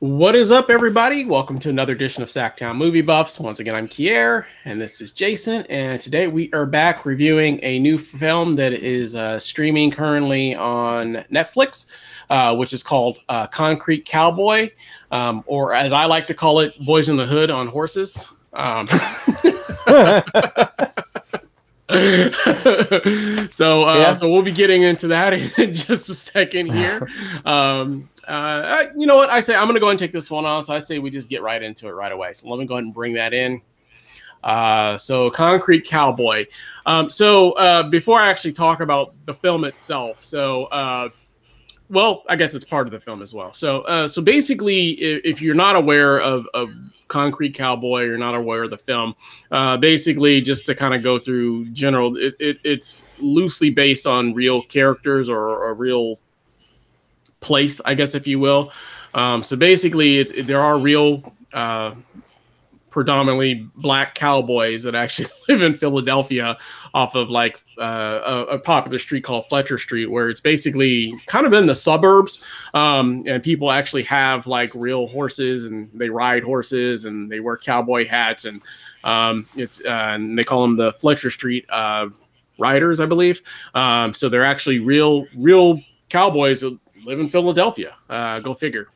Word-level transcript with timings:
What 0.00 0.34
is 0.34 0.50
up, 0.50 0.68
everybody? 0.68 1.24
Welcome 1.24 1.58
to 1.60 1.70
another 1.70 1.94
edition 1.94 2.22
of 2.22 2.28
Sactown 2.28 2.76
Movie 2.76 3.00
Buffs. 3.00 3.40
Once 3.40 3.60
again, 3.60 3.74
I'm 3.74 3.88
Kier, 3.88 4.44
and 4.66 4.78
this 4.78 5.00
is 5.00 5.10
Jason. 5.10 5.64
And 5.70 5.98
today 5.98 6.28
we 6.28 6.52
are 6.52 6.66
back 6.66 7.06
reviewing 7.06 7.58
a 7.62 7.78
new 7.78 7.96
film 7.96 8.56
that 8.56 8.74
is 8.74 9.14
uh, 9.14 9.38
streaming 9.38 9.90
currently 9.90 10.54
on 10.54 11.24
Netflix, 11.32 11.90
uh, 12.28 12.54
which 12.54 12.74
is 12.74 12.82
called 12.82 13.20
uh, 13.30 13.46
Concrete 13.46 14.04
Cowboy, 14.04 14.68
um, 15.12 15.42
or 15.46 15.72
as 15.72 15.94
I 15.94 16.04
like 16.04 16.26
to 16.26 16.34
call 16.34 16.60
it, 16.60 16.78
Boys 16.84 17.08
in 17.08 17.16
the 17.16 17.24
Hood 17.24 17.50
on 17.50 17.66
Horses. 17.66 18.30
Um, 18.52 18.86
so 21.88 23.86
uh, 23.86 23.96
yeah. 23.96 24.12
so 24.12 24.28
we'll 24.28 24.42
be 24.42 24.50
getting 24.50 24.82
into 24.82 25.06
that 25.06 25.32
in 25.58 25.72
just 25.72 26.08
a 26.08 26.14
second 26.14 26.72
here. 26.72 27.08
Um, 27.44 28.08
uh, 28.26 28.84
you 28.96 29.06
know 29.06 29.16
what 29.16 29.30
I 29.30 29.40
say? 29.40 29.54
I'm 29.54 29.66
gonna 29.66 29.80
go 29.80 29.90
and 29.90 29.98
take 29.98 30.12
this 30.12 30.30
one 30.30 30.44
off. 30.44 30.64
So 30.64 30.74
I 30.74 30.78
say 30.78 30.98
we 30.98 31.10
just 31.10 31.30
get 31.30 31.42
right 31.42 31.62
into 31.62 31.88
it 31.88 31.92
right 31.92 32.12
away. 32.12 32.32
So 32.32 32.48
let 32.48 32.58
me 32.58 32.66
go 32.66 32.74
ahead 32.74 32.84
and 32.84 32.94
bring 32.94 33.14
that 33.14 33.32
in. 33.32 33.60
Uh, 34.42 34.96
so 34.96 35.30
Concrete 35.30 35.86
Cowboy. 35.86 36.46
Um, 36.86 37.10
so 37.10 37.52
uh, 37.52 37.88
before 37.88 38.20
I 38.20 38.28
actually 38.28 38.52
talk 38.52 38.80
about 38.80 39.14
the 39.26 39.34
film 39.34 39.64
itself, 39.64 40.22
so 40.22 40.64
uh, 40.66 41.08
well, 41.88 42.24
I 42.28 42.36
guess 42.36 42.54
it's 42.54 42.64
part 42.64 42.86
of 42.86 42.92
the 42.92 43.00
film 43.00 43.22
as 43.22 43.32
well. 43.32 43.52
So 43.52 43.82
uh, 43.82 44.08
so 44.08 44.22
basically, 44.22 44.90
if, 44.90 45.24
if 45.24 45.42
you're 45.42 45.54
not 45.54 45.76
aware 45.76 46.20
of, 46.20 46.46
of 46.54 46.70
Concrete 47.08 47.54
Cowboy, 47.54 48.02
you're 48.02 48.18
not 48.18 48.34
aware 48.34 48.64
of 48.64 48.70
the 48.70 48.78
film. 48.78 49.14
Uh, 49.50 49.76
basically, 49.76 50.40
just 50.40 50.66
to 50.66 50.74
kind 50.74 50.94
of 50.94 51.02
go 51.02 51.18
through 51.18 51.66
general, 51.66 52.16
it, 52.16 52.34
it, 52.40 52.58
it's 52.64 53.06
loosely 53.18 53.70
based 53.70 54.06
on 54.06 54.34
real 54.34 54.62
characters 54.62 55.28
or 55.28 55.70
a 55.70 55.72
real 55.72 56.18
place, 57.40 57.80
I 57.84 57.94
guess, 57.94 58.14
if 58.14 58.26
you 58.26 58.38
will. 58.38 58.72
Um, 59.14 59.42
so 59.42 59.56
basically, 59.56 60.18
it's 60.18 60.32
there 60.46 60.60
are 60.60 60.78
real 60.78 61.34
uh, 61.52 61.94
predominantly 62.96 63.68
black 63.76 64.14
cowboys 64.14 64.82
that 64.84 64.94
actually 64.94 65.28
live 65.50 65.60
in 65.60 65.74
Philadelphia 65.74 66.56
off 66.94 67.14
of 67.14 67.28
like 67.28 67.62
uh, 67.78 68.20
a, 68.24 68.54
a, 68.54 68.58
popular 68.58 68.98
street 68.98 69.22
called 69.22 69.46
Fletcher 69.48 69.76
Street, 69.76 70.06
where 70.06 70.30
it's 70.30 70.40
basically 70.40 71.12
kind 71.26 71.44
of 71.44 71.52
in 71.52 71.66
the 71.66 71.74
suburbs. 71.74 72.42
Um, 72.72 73.22
and 73.26 73.42
people 73.42 73.70
actually 73.70 74.04
have 74.04 74.46
like 74.46 74.70
real 74.74 75.08
horses 75.08 75.66
and 75.66 75.90
they 75.92 76.08
ride 76.08 76.42
horses 76.42 77.04
and 77.04 77.30
they 77.30 77.38
wear 77.38 77.58
cowboy 77.58 78.06
hats. 78.06 78.46
And 78.46 78.62
um, 79.04 79.46
it's 79.56 79.84
uh, 79.84 80.12
and 80.14 80.38
they 80.38 80.44
call 80.44 80.62
them 80.62 80.78
the 80.78 80.92
Fletcher 80.94 81.30
Street 81.30 81.66
uh, 81.68 82.08
Riders, 82.58 82.98
I 82.98 83.04
believe. 83.04 83.42
Um, 83.74 84.14
so 84.14 84.30
they're 84.30 84.42
actually 84.42 84.78
real, 84.78 85.26
real 85.36 85.82
cowboys 86.08 86.64
live 87.06 87.20
in 87.20 87.28
Philadelphia. 87.28 87.96
Uh, 88.10 88.40
go 88.40 88.52
figure. 88.52 88.88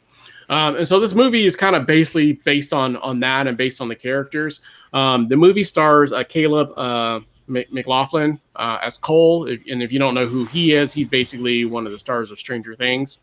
Um, 0.51 0.77
and 0.77 0.87
so 0.87 0.99
this 0.99 1.15
movie 1.15 1.47
is 1.47 1.55
kind 1.55 1.77
of 1.77 1.87
basically 1.87 2.33
based 2.33 2.73
on 2.73 2.97
on 2.97 3.21
that 3.21 3.47
and 3.47 3.57
based 3.57 3.81
on 3.81 3.89
the 3.89 3.95
characters. 3.95 4.61
Um, 4.93 5.29
the 5.29 5.37
movie 5.37 5.63
stars 5.63 6.13
uh, 6.13 6.25
Caleb 6.25 6.77
uh, 6.77 7.21
McLaughlin 7.47 8.41
uh, 8.57 8.79
as 8.83 8.99
Cole, 8.99 9.47
and 9.47 9.83
if 9.83 9.93
you 9.93 9.99
don't 9.99 10.15
know 10.15 10.27
who 10.27 10.45
he 10.47 10.73
is, 10.73 10.93
he's 10.93 11.09
basically 11.09 11.65
one 11.65 11.87
of 11.87 11.93
the 11.93 11.99
stars 11.99 12.33
of 12.33 12.39
Stranger 12.39 12.75
Things. 12.75 13.19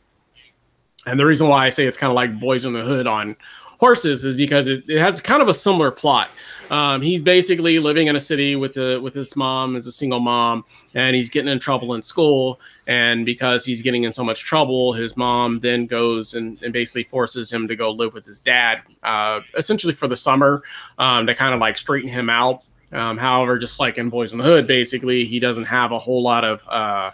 And 1.06 1.20
the 1.20 1.26
reason 1.26 1.48
why 1.48 1.66
I 1.66 1.70
say 1.70 1.86
it's 1.86 1.98
kind 1.98 2.12
of 2.12 2.16
like 2.16 2.40
Boys 2.40 2.66
in 2.66 2.74
the 2.74 2.84
Hood 2.84 3.08
on 3.08 3.36
horses 3.80 4.26
is 4.26 4.36
because 4.36 4.68
it, 4.68 4.84
it 4.90 5.00
has 5.00 5.22
kind 5.22 5.42
of 5.42 5.48
a 5.48 5.54
similar 5.54 5.92
plot. 5.92 6.30
Um, 6.70 7.02
he's 7.02 7.22
basically 7.22 7.80
living 7.80 8.08
in 8.08 8.16
a 8.16 8.20
city 8.20 8.56
with 8.56 8.74
the 8.74 9.00
with 9.02 9.16
his 9.16 9.36
mom 9.36 9.76
as 9.76 9.88
a 9.88 9.92
single 9.92 10.20
mom, 10.20 10.66
and 10.94 11.16
he's 11.16 11.30
getting 11.30 11.50
in 11.50 11.60
trouble 11.60 11.94
in 11.94 12.02
school. 12.02 12.60
And 12.88 13.26
because 13.26 13.64
he's 13.64 13.82
getting 13.82 14.04
in 14.04 14.12
so 14.12 14.24
much 14.24 14.44
trouble, 14.44 14.94
his 14.94 15.16
mom 15.16 15.60
then 15.60 15.86
goes 15.86 16.34
and, 16.34 16.62
and 16.62 16.74
basically 16.74 17.04
forces 17.04 17.52
him 17.52 17.68
to 17.68 17.76
go 17.76 17.92
live 17.92 18.14
with 18.14 18.26
his 18.26 18.42
dad, 18.42 18.82
uh, 19.04 19.40
essentially 19.56 19.94
for 19.94 20.08
the 20.08 20.18
summer, 20.18 20.62
um, 20.98 21.26
to 21.28 21.36
kind 21.36 21.54
of 21.54 21.60
like 21.60 21.78
straighten 21.78 22.10
him 22.10 22.30
out. 22.30 22.64
Um, 22.92 23.18
however, 23.18 23.58
just 23.58 23.80
like 23.80 23.98
in 23.98 24.10
Boys 24.10 24.32
in 24.32 24.40
the 24.40 24.46
Hood, 24.46 24.66
basically 24.68 25.26
he 25.26 25.40
doesn't 25.40 25.66
have 25.66 25.92
a 25.92 26.00
whole 26.00 26.22
lot 26.22 26.44
of 26.46 26.64
uh, 26.68 27.12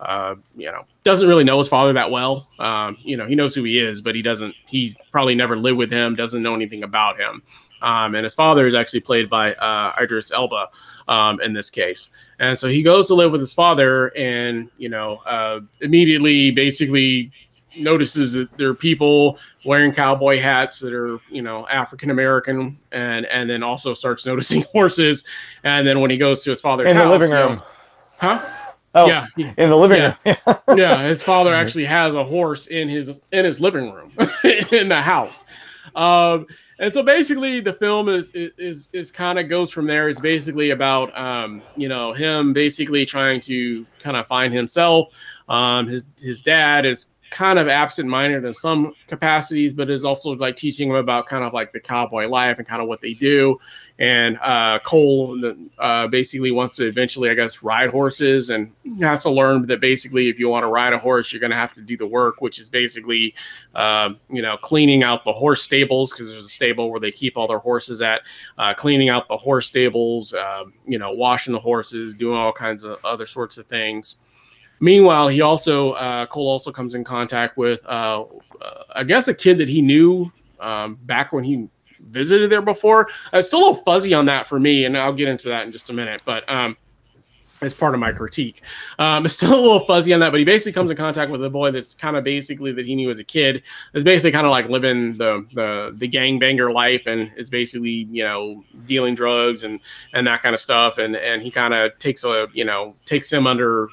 uh, 0.00 0.34
you 0.56 0.66
know, 0.66 0.84
doesn't 1.04 1.28
really 1.28 1.44
know 1.44 1.58
his 1.58 1.68
father 1.68 1.92
that 1.92 2.10
well. 2.10 2.48
Um, 2.58 2.98
you 3.02 3.16
know, 3.16 3.26
he 3.26 3.34
knows 3.34 3.54
who 3.54 3.64
he 3.64 3.78
is, 3.78 4.00
but 4.00 4.14
he 4.14 4.22
doesn't. 4.22 4.54
He 4.66 4.94
probably 5.10 5.34
never 5.34 5.56
lived 5.56 5.78
with 5.78 5.90
him. 5.90 6.14
Doesn't 6.14 6.42
know 6.42 6.54
anything 6.54 6.82
about 6.82 7.18
him. 7.18 7.42
Um, 7.82 8.14
and 8.14 8.24
his 8.24 8.34
father 8.34 8.66
is 8.66 8.74
actually 8.74 9.00
played 9.00 9.28
by 9.28 9.54
uh, 9.54 9.94
Idris 10.00 10.32
Elba 10.32 10.68
um, 11.08 11.40
in 11.40 11.52
this 11.52 11.70
case. 11.70 12.10
And 12.38 12.58
so 12.58 12.68
he 12.68 12.82
goes 12.82 13.06
to 13.08 13.14
live 13.14 13.32
with 13.32 13.40
his 13.40 13.52
father, 13.52 14.14
and 14.16 14.70
you 14.76 14.88
know, 14.88 15.22
uh, 15.26 15.60
immediately, 15.80 16.50
basically 16.50 17.32
notices 17.78 18.32
that 18.32 18.56
there 18.56 18.70
are 18.70 18.74
people 18.74 19.38
wearing 19.64 19.92
cowboy 19.92 20.40
hats 20.40 20.80
that 20.80 20.94
are 20.94 21.18
you 21.30 21.42
know 21.42 21.66
African 21.68 22.10
American, 22.10 22.78
and 22.92 23.26
and 23.26 23.48
then 23.48 23.62
also 23.62 23.94
starts 23.94 24.26
noticing 24.26 24.62
horses. 24.72 25.26
And 25.64 25.86
then 25.86 26.00
when 26.00 26.10
he 26.10 26.18
goes 26.18 26.42
to 26.42 26.50
his 26.50 26.60
father's 26.60 26.90
in 26.90 26.96
house, 26.96 27.06
the 27.06 27.10
living 27.10 27.30
room, 27.30 27.54
huh? 28.18 28.44
Oh, 28.96 29.06
yeah, 29.06 29.26
in 29.36 29.68
the 29.68 29.76
living 29.76 29.98
yeah. 29.98 30.36
room. 30.46 30.56
yeah, 30.78 31.02
his 31.02 31.22
father 31.22 31.52
actually 31.52 31.84
has 31.84 32.14
a 32.14 32.24
horse 32.24 32.66
in 32.66 32.88
his 32.88 33.20
in 33.30 33.44
his 33.44 33.60
living 33.60 33.92
room 33.92 34.12
in 34.72 34.88
the 34.88 35.00
house. 35.02 35.44
Um, 35.94 36.46
and 36.78 36.92
so 36.92 37.02
basically, 37.02 37.60
the 37.60 37.72
film 37.72 38.08
is 38.08 38.30
is 38.32 38.88
is 38.92 39.10
kind 39.10 39.38
of 39.38 39.48
goes 39.48 39.70
from 39.70 39.86
there. 39.86 40.08
It's 40.08 40.20
basically 40.20 40.70
about 40.70 41.16
um, 41.16 41.62
you 41.76 41.88
know 41.88 42.12
him 42.12 42.52
basically 42.52 43.04
trying 43.04 43.40
to 43.42 43.86
kind 43.98 44.16
of 44.16 44.26
find 44.26 44.52
himself. 44.52 45.08
Um, 45.48 45.86
his 45.86 46.06
his 46.20 46.42
dad 46.42 46.84
is 46.84 47.14
kind 47.36 47.58
of 47.58 47.68
absent-minded 47.68 48.46
in 48.46 48.54
some 48.54 48.94
capacities, 49.08 49.74
but 49.74 49.90
is 49.90 50.06
also 50.06 50.34
like 50.36 50.56
teaching 50.56 50.88
them 50.88 50.96
about 50.96 51.26
kind 51.26 51.44
of 51.44 51.52
like 51.52 51.70
the 51.70 51.78
cowboy 51.78 52.26
life 52.26 52.58
and 52.58 52.66
kind 52.66 52.80
of 52.80 52.88
what 52.88 53.02
they 53.02 53.12
do. 53.12 53.58
And 53.98 54.38
uh, 54.40 54.78
Cole 54.86 55.38
uh, 55.78 56.06
basically 56.06 56.50
wants 56.50 56.76
to 56.76 56.86
eventually, 56.86 57.28
I 57.28 57.34
guess, 57.34 57.62
ride 57.62 57.90
horses 57.90 58.48
and 58.48 58.74
has 59.02 59.22
to 59.24 59.30
learn 59.30 59.66
that 59.66 59.82
basically, 59.82 60.30
if 60.30 60.38
you 60.38 60.48
want 60.48 60.62
to 60.62 60.68
ride 60.68 60.94
a 60.94 60.98
horse, 60.98 61.30
you're 61.30 61.40
going 61.40 61.50
to 61.50 61.56
have 61.56 61.74
to 61.74 61.82
do 61.82 61.98
the 61.98 62.06
work, 62.06 62.40
which 62.40 62.58
is 62.58 62.70
basically, 62.70 63.34
uh, 63.74 64.14
you 64.30 64.40
know, 64.40 64.56
cleaning 64.56 65.02
out 65.02 65.22
the 65.24 65.32
horse 65.32 65.62
stables 65.62 66.12
because 66.12 66.30
there's 66.30 66.46
a 66.46 66.48
stable 66.48 66.90
where 66.90 67.00
they 67.00 67.12
keep 67.12 67.36
all 67.36 67.46
their 67.46 67.58
horses 67.58 68.00
at, 68.00 68.22
uh, 68.56 68.72
cleaning 68.72 69.10
out 69.10 69.28
the 69.28 69.36
horse 69.36 69.66
stables, 69.66 70.32
um, 70.32 70.72
you 70.86 70.98
know, 70.98 71.12
washing 71.12 71.52
the 71.52 71.60
horses, 71.60 72.14
doing 72.14 72.38
all 72.38 72.52
kinds 72.52 72.82
of 72.82 72.96
other 73.04 73.26
sorts 73.26 73.58
of 73.58 73.66
things. 73.66 74.20
Meanwhile, 74.80 75.28
he 75.28 75.40
also 75.40 75.92
uh, 75.92 76.26
Cole 76.26 76.48
also 76.48 76.70
comes 76.70 76.94
in 76.94 77.04
contact 77.04 77.56
with 77.56 77.84
uh, 77.86 78.24
uh, 78.60 78.82
I 78.94 79.04
guess 79.04 79.28
a 79.28 79.34
kid 79.34 79.58
that 79.58 79.68
he 79.68 79.82
knew 79.82 80.30
um, 80.60 80.96
back 81.02 81.32
when 81.32 81.44
he 81.44 81.68
visited 82.00 82.50
there 82.50 82.62
before. 82.62 83.08
Uh, 83.32 83.38
it's 83.38 83.48
still 83.48 83.60
a 83.60 83.62
little 83.62 83.74
fuzzy 83.76 84.14
on 84.14 84.26
that 84.26 84.46
for 84.46 84.60
me, 84.60 84.84
and 84.84 84.96
I'll 84.96 85.12
get 85.12 85.28
into 85.28 85.48
that 85.48 85.66
in 85.66 85.72
just 85.72 85.90
a 85.90 85.92
minute. 85.92 86.22
But 86.24 86.48
um, 86.50 86.76
as 87.62 87.72
part 87.72 87.94
of 87.94 88.00
my 88.00 88.12
critique, 88.12 88.62
um, 88.98 89.24
it's 89.24 89.34
still 89.36 89.54
a 89.54 89.60
little 89.60 89.80
fuzzy 89.80 90.12
on 90.12 90.20
that. 90.20 90.30
But 90.30 90.38
he 90.38 90.44
basically 90.44 90.72
comes 90.72 90.90
in 90.90 90.96
contact 90.96 91.30
with 91.30 91.44
a 91.44 91.50
boy 91.50 91.70
that's 91.70 91.94
kind 91.94 92.16
of 92.16 92.24
basically 92.24 92.72
that 92.72 92.86
he 92.86 92.94
knew 92.94 93.10
as 93.10 93.18
a 93.18 93.24
kid. 93.24 93.62
That's 93.92 94.04
basically 94.04 94.32
kind 94.32 94.46
of 94.46 94.50
like 94.50 94.68
living 94.68 95.16
the 95.16 95.46
the 95.54 95.94
the 95.96 96.08
gangbanger 96.08 96.72
life, 96.72 97.06
and 97.06 97.32
is 97.36 97.50
basically 97.50 98.06
you 98.10 98.24
know 98.24 98.64
dealing 98.86 99.14
drugs 99.14 99.62
and 99.62 99.80
and 100.12 100.26
that 100.26 100.42
kind 100.42 100.54
of 100.54 100.60
stuff. 100.60 100.98
And 100.98 101.16
and 101.16 101.42
he 101.42 101.50
kind 101.50 101.74
of 101.74 101.98
takes 101.98 102.24
a 102.24 102.48
you 102.52 102.64
know 102.64 102.94
takes 103.04 103.32
him 103.32 103.46
under 103.46 103.88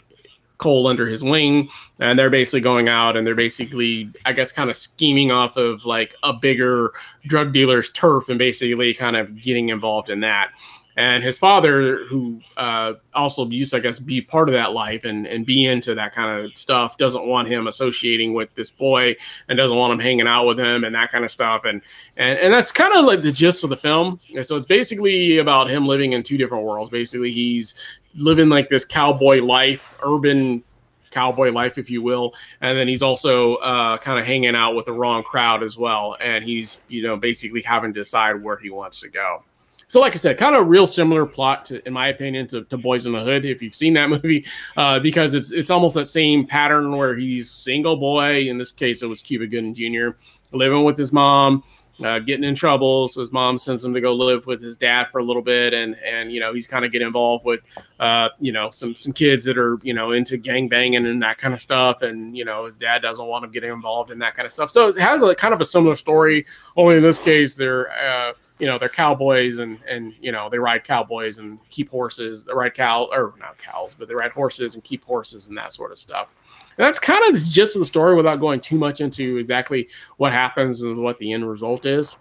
Cole 0.58 0.88
under 0.88 1.08
his 1.08 1.24
wing, 1.24 1.69
and 2.00 2.18
they're 2.18 2.30
basically 2.30 2.62
going 2.62 2.88
out 2.88 3.18
and 3.18 3.25
they're 3.25 3.36
basically, 3.36 4.09
I 4.25 4.34
guess, 4.34 4.52
kind 4.52 4.69
of 4.69 4.78
scheming 4.78 5.31
off 5.31 5.58
of 5.58 5.86
like 5.86 6.16
a 6.24 6.34
bigger 6.34 6.91
drug 7.25 7.53
dealer's 7.53 7.91
turf 7.91 8.30
and 8.30 8.40
basically 8.40 8.94
kind 8.94 9.16
of 9.16 9.40
getting 9.42 9.69
involved 9.69 10.09
in 10.09 10.22
that. 10.22 10.53
And 10.96 11.24
his 11.24 11.40
father, 11.40 12.06
who 12.06 12.40
uh, 12.56 12.94
also 13.16 13.47
used 13.47 13.72
to, 13.72 13.78
I 13.78 13.80
guess, 13.80 14.00
be 14.00 14.22
part 14.22 14.47
of 14.47 14.53
that 14.53 14.74
life 14.74 15.06
and, 15.06 15.25
and 15.25 15.44
be 15.46 15.66
into 15.66 15.96
that 15.96 16.13
kind 16.13 16.46
of 16.46 16.56
stuff, 16.56 16.97
doesn't 16.97 17.25
want 17.25 17.47
him 17.47 17.66
associating 17.66 18.34
with 18.34 18.53
this 18.53 18.69
boy 18.69 19.16
and 19.47 19.58
doesn't 19.58 19.75
want 19.75 19.94
him 19.94 20.00
hanging 20.00 20.28
out 20.28 20.45
with 20.45 20.60
him 20.60 20.83
and 20.83 20.94
that 20.94 21.12
kind 21.12 21.25
of 21.25 21.31
stuff. 21.31 21.66
And 21.66 21.81
and, 22.16 22.38
and 22.38 22.54
that's 22.54 22.72
kind 22.72 22.94
of 22.95 23.06
like 23.06 23.24
the 23.24 23.31
gist 23.31 23.63
of 23.63 23.72
the 23.72 23.78
film. 23.78 24.19
And 24.36 24.45
so 24.45 24.56
it's 24.56 24.68
basically 24.68 25.39
about 25.39 25.69
him 25.69 25.88
living 25.88 26.13
in 26.13 26.22
two 26.22 26.38
different 26.38 26.63
worlds. 26.63 26.92
Basically, 26.92 27.31
he's 27.31 27.74
living 28.15 28.50
like 28.50 28.69
this 28.69 28.86
cowboy 28.86 29.42
life, 29.42 29.98
urban 30.04 30.63
cowboy 31.12 31.51
life, 31.51 31.77
if 31.77 31.89
you 31.89 32.01
will. 32.01 32.33
And 32.60 32.77
then 32.77 32.88
he's 32.88 33.04
also 33.04 33.56
uh, 33.56 33.98
kind 33.98 34.19
of 34.19 34.25
hanging 34.25 34.56
out 34.56 34.75
with 34.75 34.86
the 34.86 34.94
wrong 34.94 35.24
crowd 35.24 35.63
as 35.63 35.77
well. 35.77 36.18
And 36.19 36.44
he's, 36.44 36.83
you 36.89 37.04
know, 37.04 37.15
basically 37.15 37.62
having 37.62 37.94
to 37.94 38.00
decide 38.00 38.42
where 38.42 38.57
he 38.57 38.69
wants 38.69 39.00
to 39.01 39.10
go. 39.10 39.44
So, 39.88 40.01
like 40.01 40.13
I 40.13 40.15
said, 40.15 40.39
kind 40.39 40.56
of 40.56 40.62
a 40.62 40.65
real 40.65 40.88
similar 40.88 41.24
plot, 41.27 41.65
to, 41.65 41.86
in 41.86 41.94
my 41.94 42.07
opinion, 42.07 42.48
to, 42.48 42.63
to 42.63 42.77
Boys 42.77 43.06
in 43.06 43.13
the 43.13 43.24
Hood. 43.24 43.45
If 43.45 43.62
you've 43.62 43.75
seen 43.75 43.94
that 43.94 44.10
movie, 44.24 44.44
uh, 44.75 45.00
because 45.00 45.36
it's 45.36 45.51
it's 45.51 45.69
almost 45.69 45.94
that 45.94 46.07
same 46.07 46.48
pattern 46.48 46.98
where 46.98 47.16
he's 47.16 47.51
single 47.51 47.95
boy. 47.95 48.50
In 48.50 48.57
this 48.57 48.71
case, 48.71 49.04
it 49.04 49.07
was 49.07 49.21
Cuba 49.21 49.45
Gooding 49.45 49.75
Jr. 49.75 50.18
living 50.51 50.83
with 50.83 50.98
his 50.98 51.12
mom 51.12 51.63
uh, 52.01 52.19
getting 52.19 52.44
in 52.44 52.56
trouble. 52.56 53.07
So 53.07 53.19
his 53.19 53.31
mom 53.31 53.57
sends 53.57 53.86
him 53.86 53.94
to 53.94 54.01
go 54.01 54.13
live 54.13 54.48
with 54.48 54.62
his 54.62 54.78
dad 54.78 55.10
for 55.12 55.19
a 55.19 55.24
little 55.24 55.42
bit, 55.42 55.74
and 55.74 55.95
and 56.04 56.31
you 56.31 56.40
know 56.40 56.54
he's 56.54 56.68
kind 56.68 56.84
of 56.86 56.92
getting 56.92 57.07
involved 57.07 57.45
with 57.45 57.62
uh, 58.00 58.30
you 58.40 58.51
know 58.51 58.69
some 58.69 58.95
some 58.95 59.13
kids 59.13 59.45
that 59.45 59.57
are 59.57 59.78
you 59.84 59.94
know 59.94 60.12
into 60.12 60.38
gang 60.38 60.68
banging 60.68 61.06
and 61.06 61.22
that 61.22 61.38
kind 61.38 61.54
of 61.54 61.62
stuff, 61.62 62.01
and 62.01 62.36
you 62.36 62.45
know 62.45 62.66
his 62.66 62.78
dad 62.78 63.01
doesn't 63.01 63.28
want 63.28 63.44
him 63.45 63.51
getting 63.51 63.72
involved 63.72 64.12
in 64.12 64.19
that 64.19 64.36
kind 64.36 64.45
of 64.45 64.51
stuff. 64.51 64.72
So 64.72 64.88
it 64.88 64.98
has 64.98 65.22
a 65.22 65.36
kind 65.36 65.54
of 65.54 65.62
a 65.62 65.66
similar 65.66 65.95
story, 65.95 66.45
only 66.75 66.95
in 66.95 67.04
this 67.04 67.19
case 67.19 67.56
they're 67.56 67.92
uh, 67.92 68.34
you 68.60 68.66
know 68.66 68.78
they're 68.78 68.90
cowboys 68.90 69.60
and 69.60 69.80
and 69.88 70.16
you 70.19 70.31
know 70.31 70.50
they 70.50 70.57
ride 70.57 70.84
cowboys 70.84 71.38
and 71.38 71.60
keep 71.69 71.90
horses, 71.90 72.44
they 72.44 72.54
ride 72.54 72.74
cow 72.74 73.07
or 73.12 73.34
not 73.40 73.57
cows, 73.57 73.94
but 73.94 74.07
they 74.07 74.16
ride 74.16 74.31
horses 74.31 74.75
and 74.75 74.84
keep 74.84 75.04
horses 75.06 75.48
and 75.48 75.57
that 75.57 75.74
sort 75.74 75.92
of 75.92 75.98
stuff. 75.98 76.30
And 76.78 76.86
that's 76.86 77.00
kind 77.00 77.34
of 77.34 77.42
just 77.42 77.78
the 77.78 77.86
story 77.86 78.16
without 78.16 78.40
going 78.40 78.60
too 78.60 78.78
much 78.78 79.02
into 79.02 79.38
exactly 79.38 79.90
what 80.18 80.31
happens 80.31 80.81
and 80.81 81.04
what 81.04 81.18
the 81.20 81.31
end 81.31 81.48
result 81.48 81.86
is. 81.86 82.18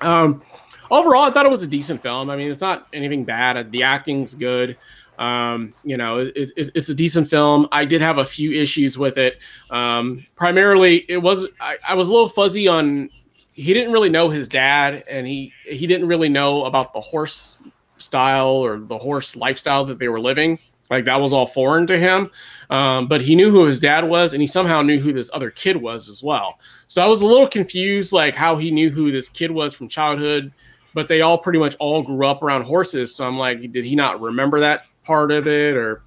Um, 0.00 0.42
overall, 0.90 1.22
I 1.22 1.30
thought 1.30 1.46
it 1.46 1.50
was 1.50 1.62
a 1.62 1.68
decent 1.68 2.02
film. 2.02 2.30
I 2.30 2.36
mean, 2.36 2.50
it's 2.50 2.60
not 2.60 2.86
anything 2.92 3.24
bad. 3.24 3.72
The 3.72 3.82
acting's 3.82 4.34
good. 4.34 4.76
Um, 5.18 5.72
you 5.82 5.96
know, 5.96 6.18
it, 6.18 6.36
it, 6.36 6.70
it's 6.74 6.88
a 6.88 6.94
decent 6.94 7.28
film. 7.28 7.68
I 7.72 7.84
did 7.84 8.00
have 8.00 8.18
a 8.18 8.24
few 8.24 8.52
issues 8.52 8.98
with 8.98 9.16
it. 9.16 9.38
Um, 9.70 10.26
primarily, 10.36 11.04
it 11.08 11.18
was 11.18 11.46
I, 11.60 11.78
I 11.86 11.94
was 11.94 12.08
a 12.08 12.12
little 12.12 12.28
fuzzy 12.28 12.68
on. 12.68 13.10
He 13.54 13.72
didn't 13.72 13.92
really 13.92 14.10
know 14.10 14.28
his 14.28 14.48
dad, 14.48 15.04
and 15.08 15.26
he 15.26 15.52
he 15.64 15.86
didn't 15.86 16.08
really 16.08 16.28
know 16.28 16.66
about 16.66 16.92
the 16.92 17.00
horse 17.00 17.58
style 17.96 18.48
or 18.48 18.78
the 18.78 18.98
horse 18.98 19.34
lifestyle 19.34 19.86
that 19.86 19.98
they 19.98 20.08
were 20.08 20.20
living. 20.20 20.58
Like 20.90 21.04
that 21.06 21.20
was 21.20 21.32
all 21.32 21.46
foreign 21.46 21.86
to 21.88 21.98
him. 21.98 22.30
Um, 22.70 23.06
but 23.06 23.22
he 23.22 23.34
knew 23.34 23.50
who 23.50 23.64
his 23.64 23.78
dad 23.78 24.04
was, 24.04 24.32
and 24.32 24.42
he 24.42 24.48
somehow 24.48 24.82
knew 24.82 25.00
who 25.00 25.12
this 25.12 25.30
other 25.32 25.50
kid 25.50 25.76
was 25.76 26.08
as 26.08 26.22
well. 26.22 26.58
So 26.86 27.02
I 27.02 27.06
was 27.06 27.22
a 27.22 27.26
little 27.26 27.48
confused, 27.48 28.12
like 28.12 28.34
how 28.34 28.56
he 28.56 28.70
knew 28.70 28.90
who 28.90 29.12
this 29.12 29.28
kid 29.28 29.50
was 29.50 29.74
from 29.74 29.88
childhood. 29.88 30.52
But 30.94 31.08
they 31.08 31.20
all 31.20 31.38
pretty 31.38 31.58
much 31.58 31.76
all 31.78 32.02
grew 32.02 32.26
up 32.26 32.42
around 32.42 32.62
horses. 32.62 33.14
So 33.14 33.26
I'm 33.26 33.36
like, 33.36 33.60
did 33.72 33.84
he 33.84 33.94
not 33.94 34.20
remember 34.20 34.60
that 34.60 34.82
part 35.04 35.30
of 35.30 35.46
it, 35.46 35.76
or? 35.76 36.02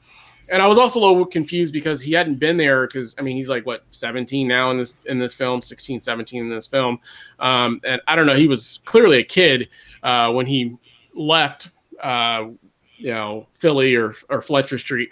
And 0.51 0.63
I 0.63 0.67
was 0.67 0.79
also 0.79 0.99
a 0.99 1.05
little 1.05 1.25
confused 1.27 1.73
because 1.73 2.01
he 2.01 2.13
hadn't 2.13 2.39
been 2.39 2.57
there 2.57 2.87
because 2.87 3.15
I 3.19 3.21
mean 3.21 3.35
he's 3.35 3.49
like 3.49 3.67
what 3.67 3.83
17 3.91 4.47
now 4.47 4.71
in 4.71 4.79
this 4.79 4.95
in 5.05 5.19
this 5.19 5.33
film 5.33 5.61
16 5.61 6.01
17 6.01 6.41
in 6.41 6.49
this 6.49 6.65
film 6.65 6.99
um, 7.37 7.79
and 7.83 8.01
I 8.07 8.15
don't 8.15 8.25
know 8.25 8.35
he 8.35 8.47
was 8.47 8.79
clearly 8.85 9.19
a 9.19 9.23
kid 9.23 9.69
uh, 10.01 10.31
when 10.31 10.47
he 10.47 10.75
left 11.13 11.69
uh, 12.01 12.45
you 12.99 13.11
know 13.11 13.47
Philly 13.55 13.95
or 13.95 14.13
or 14.29 14.41
Fletcher 14.41 14.77
Street. 14.77 15.09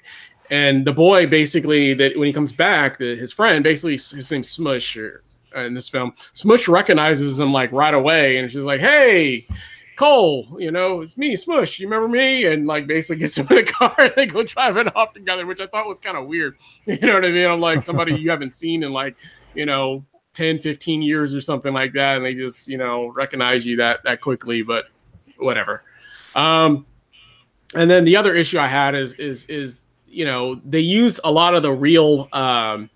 And 0.49 0.85
the 0.85 0.93
boy 0.93 1.27
basically 1.27 1.93
that 1.95 2.17
when 2.17 2.27
he 2.27 2.33
comes 2.33 2.53
back, 2.53 2.97
the, 2.97 3.15
his 3.15 3.33
friend 3.33 3.63
basically 3.63 3.93
his 3.93 4.31
name's 4.31 4.49
Smush 4.49 4.95
or, 4.95 5.23
uh, 5.55 5.61
in 5.61 5.73
this 5.73 5.89
film. 5.89 6.13
Smush 6.33 6.67
recognizes 6.67 7.39
him 7.39 7.51
like 7.51 7.71
right 7.71 7.93
away, 7.93 8.37
and 8.37 8.51
she's 8.51 8.63
like, 8.63 8.79
"Hey, 8.79 9.47
Cole, 9.97 10.57
you 10.59 10.71
know, 10.71 11.01
it's 11.01 11.17
me, 11.17 11.35
Smush. 11.35 11.79
You 11.79 11.87
remember 11.87 12.07
me?" 12.07 12.45
And 12.45 12.67
like 12.67 12.87
basically 12.87 13.19
gets 13.19 13.37
him 13.37 13.47
in 13.49 13.57
the 13.57 13.63
car 13.63 13.95
and 13.97 14.13
they 14.15 14.25
go 14.25 14.43
driving 14.43 14.87
off 14.89 15.13
together, 15.13 15.45
which 15.45 15.59
I 15.59 15.67
thought 15.67 15.87
was 15.87 15.99
kind 15.99 16.17
of 16.17 16.27
weird. 16.27 16.57
You 16.85 16.97
know 16.99 17.15
what 17.15 17.25
I 17.25 17.31
mean? 17.31 17.47
I'm 17.47 17.59
like 17.59 17.81
somebody 17.81 18.15
you 18.15 18.29
haven't 18.29 18.53
seen 18.53 18.83
in 18.83 18.93
like 18.93 19.15
you 19.53 19.65
know 19.65 20.05
10, 20.33 20.59
15 20.59 21.01
years 21.01 21.33
or 21.33 21.41
something 21.41 21.73
like 21.73 21.93
that, 21.93 22.17
and 22.17 22.25
they 22.25 22.33
just 22.33 22.67
you 22.67 22.77
know 22.77 23.07
recognize 23.07 23.65
you 23.65 23.77
that 23.77 24.03
that 24.03 24.21
quickly. 24.21 24.61
But 24.61 24.85
whatever. 25.37 25.83
Um, 26.35 26.85
and 27.75 27.89
then 27.89 28.05
the 28.05 28.15
other 28.15 28.33
issue 28.33 28.59
I 28.59 28.67
had 28.67 28.95
is 28.95 29.13
is 29.15 29.45
is 29.45 29.81
you 30.07 30.25
know 30.25 30.55
they 30.65 30.79
use 30.79 31.19
a 31.23 31.31
lot 31.31 31.53
of 31.53 31.63
the 31.63 31.71
real 31.71 32.29
um, 32.31 32.89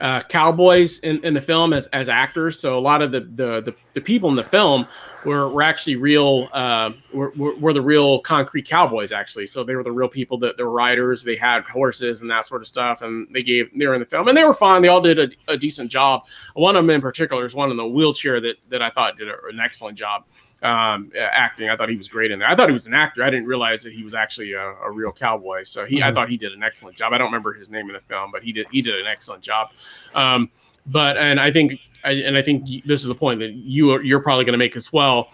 uh, 0.00 0.20
cowboys 0.22 1.00
in, 1.00 1.22
in 1.24 1.34
the 1.34 1.40
film 1.40 1.72
as, 1.72 1.86
as 1.88 2.08
actors. 2.08 2.58
So 2.58 2.78
a 2.78 2.80
lot 2.80 3.02
of 3.02 3.12
the, 3.12 3.20
the 3.20 3.60
the, 3.60 3.74
the 3.98 4.04
people 4.04 4.28
in 4.28 4.36
the 4.36 4.44
film 4.44 4.86
were, 5.24 5.48
were 5.48 5.62
actually 5.62 5.96
real 5.96 6.48
uh, 6.52 6.92
were, 7.12 7.32
were 7.36 7.72
the 7.72 7.82
real 7.82 8.20
concrete 8.20 8.66
cowboys 8.66 9.10
actually. 9.10 9.46
So 9.46 9.64
they 9.64 9.74
were 9.74 9.82
the 9.82 9.92
real 9.92 10.08
people 10.08 10.38
that 10.38 10.56
they 10.56 10.62
were 10.62 10.70
riders. 10.70 11.24
They 11.24 11.36
had 11.36 11.64
horses 11.64 12.20
and 12.20 12.30
that 12.30 12.44
sort 12.44 12.62
of 12.62 12.68
stuff, 12.68 13.02
and 13.02 13.26
they 13.32 13.42
gave 13.42 13.70
they 13.76 13.86
were 13.86 13.94
in 13.94 14.00
the 14.00 14.06
film 14.06 14.28
and 14.28 14.36
they 14.36 14.44
were 14.44 14.54
fine. 14.54 14.82
They 14.82 14.88
all 14.88 15.00
did 15.00 15.18
a, 15.18 15.52
a 15.52 15.56
decent 15.56 15.90
job. 15.90 16.26
One 16.54 16.76
of 16.76 16.84
them 16.84 16.90
in 16.90 17.00
particular 17.00 17.44
is 17.44 17.54
one 17.54 17.70
in 17.70 17.76
the 17.76 17.86
wheelchair 17.86 18.40
that 18.40 18.56
that 18.68 18.82
I 18.82 18.90
thought 18.90 19.18
did 19.18 19.28
a, 19.28 19.34
an 19.50 19.58
excellent 19.60 19.98
job 19.98 20.24
um, 20.62 21.10
acting. 21.18 21.68
I 21.68 21.76
thought 21.76 21.88
he 21.88 21.96
was 21.96 22.08
great 22.08 22.30
in 22.30 22.38
there. 22.38 22.48
I 22.48 22.54
thought 22.54 22.68
he 22.68 22.72
was 22.72 22.86
an 22.86 22.94
actor. 22.94 23.22
I 23.22 23.30
didn't 23.30 23.46
realize 23.46 23.82
that 23.82 23.92
he 23.92 24.04
was 24.04 24.14
actually 24.14 24.52
a, 24.52 24.62
a 24.62 24.90
real 24.90 25.12
cowboy. 25.12 25.64
So 25.64 25.84
he, 25.84 25.96
mm-hmm. 25.96 26.08
I 26.08 26.12
thought 26.12 26.28
he 26.28 26.36
did 26.36 26.52
an 26.52 26.62
excellent 26.62 26.96
job. 26.96 27.12
I 27.12 27.18
don't 27.18 27.28
remember 27.28 27.52
his 27.52 27.70
name 27.70 27.88
in 27.88 27.94
the 27.94 28.00
film, 28.00 28.30
but 28.30 28.42
he 28.42 28.52
did 28.52 28.66
he 28.70 28.82
did 28.82 28.94
an 28.94 29.06
excellent 29.06 29.42
job. 29.42 29.70
Um, 30.14 30.50
but 30.86 31.16
and 31.16 31.38
I 31.38 31.50
think 31.50 31.78
I, 32.04 32.12
and 32.12 32.36
I 32.36 32.42
think 32.42 32.66
this 32.84 33.02
is 33.02 33.08
the 33.08 33.14
point 33.14 33.40
that 33.40 33.52
you 33.52 33.92
are, 33.92 34.02
you're 34.02 34.20
probably 34.20 34.44
going 34.44 34.52
to 34.52 34.58
make 34.58 34.76
as 34.76 34.92
well. 34.92 35.28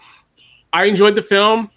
I 0.73 0.85
enjoyed 0.85 1.15
the 1.15 1.21
film, 1.21 1.71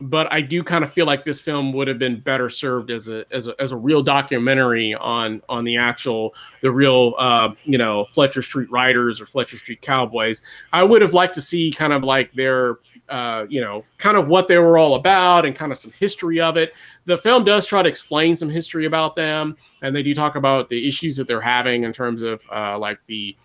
but 0.00 0.32
I 0.32 0.40
do 0.40 0.64
kind 0.64 0.82
of 0.82 0.92
feel 0.92 1.04
like 1.04 1.24
this 1.24 1.40
film 1.40 1.72
would 1.74 1.86
have 1.88 1.98
been 1.98 2.20
better 2.20 2.48
served 2.48 2.90
as 2.90 3.08
a 3.08 3.24
as 3.30 3.48
a, 3.48 3.60
as 3.60 3.72
a 3.72 3.76
real 3.76 4.02
documentary 4.02 4.94
on 4.94 5.42
on 5.48 5.64
the 5.64 5.76
actual 5.76 6.34
the 6.62 6.70
real 6.70 7.14
uh, 7.18 7.52
you 7.64 7.76
know 7.76 8.06
Fletcher 8.06 8.42
Street 8.42 8.70
Riders 8.70 9.20
or 9.20 9.26
Fletcher 9.26 9.58
Street 9.58 9.82
Cowboys. 9.82 10.42
I 10.72 10.82
would 10.82 11.02
have 11.02 11.12
liked 11.12 11.34
to 11.34 11.42
see 11.42 11.70
kind 11.70 11.92
of 11.92 12.02
like 12.02 12.32
their 12.32 12.78
uh, 13.10 13.44
you 13.48 13.60
know 13.60 13.84
kind 13.98 14.16
of 14.16 14.28
what 14.28 14.48
they 14.48 14.56
were 14.56 14.78
all 14.78 14.94
about 14.94 15.44
and 15.44 15.54
kind 15.54 15.70
of 15.70 15.76
some 15.76 15.92
history 15.98 16.40
of 16.40 16.56
it. 16.56 16.72
The 17.04 17.18
film 17.18 17.44
does 17.44 17.66
try 17.66 17.82
to 17.82 17.88
explain 17.88 18.36
some 18.36 18.48
history 18.48 18.86
about 18.86 19.16
them, 19.16 19.56
and 19.82 19.94
they 19.94 20.02
do 20.02 20.14
talk 20.14 20.36
about 20.36 20.70
the 20.70 20.88
issues 20.88 21.16
that 21.16 21.26
they're 21.26 21.40
having 21.42 21.84
in 21.84 21.92
terms 21.92 22.22
of 22.22 22.42
uh, 22.50 22.78
like 22.78 23.00
the 23.06 23.36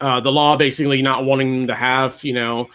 uh, 0.00 0.20
the 0.20 0.32
law 0.32 0.56
basically 0.56 1.02
not 1.02 1.24
wanting 1.24 1.58
them 1.58 1.66
to 1.68 1.74
have 1.74 2.22
you 2.24 2.32
know 2.32 2.68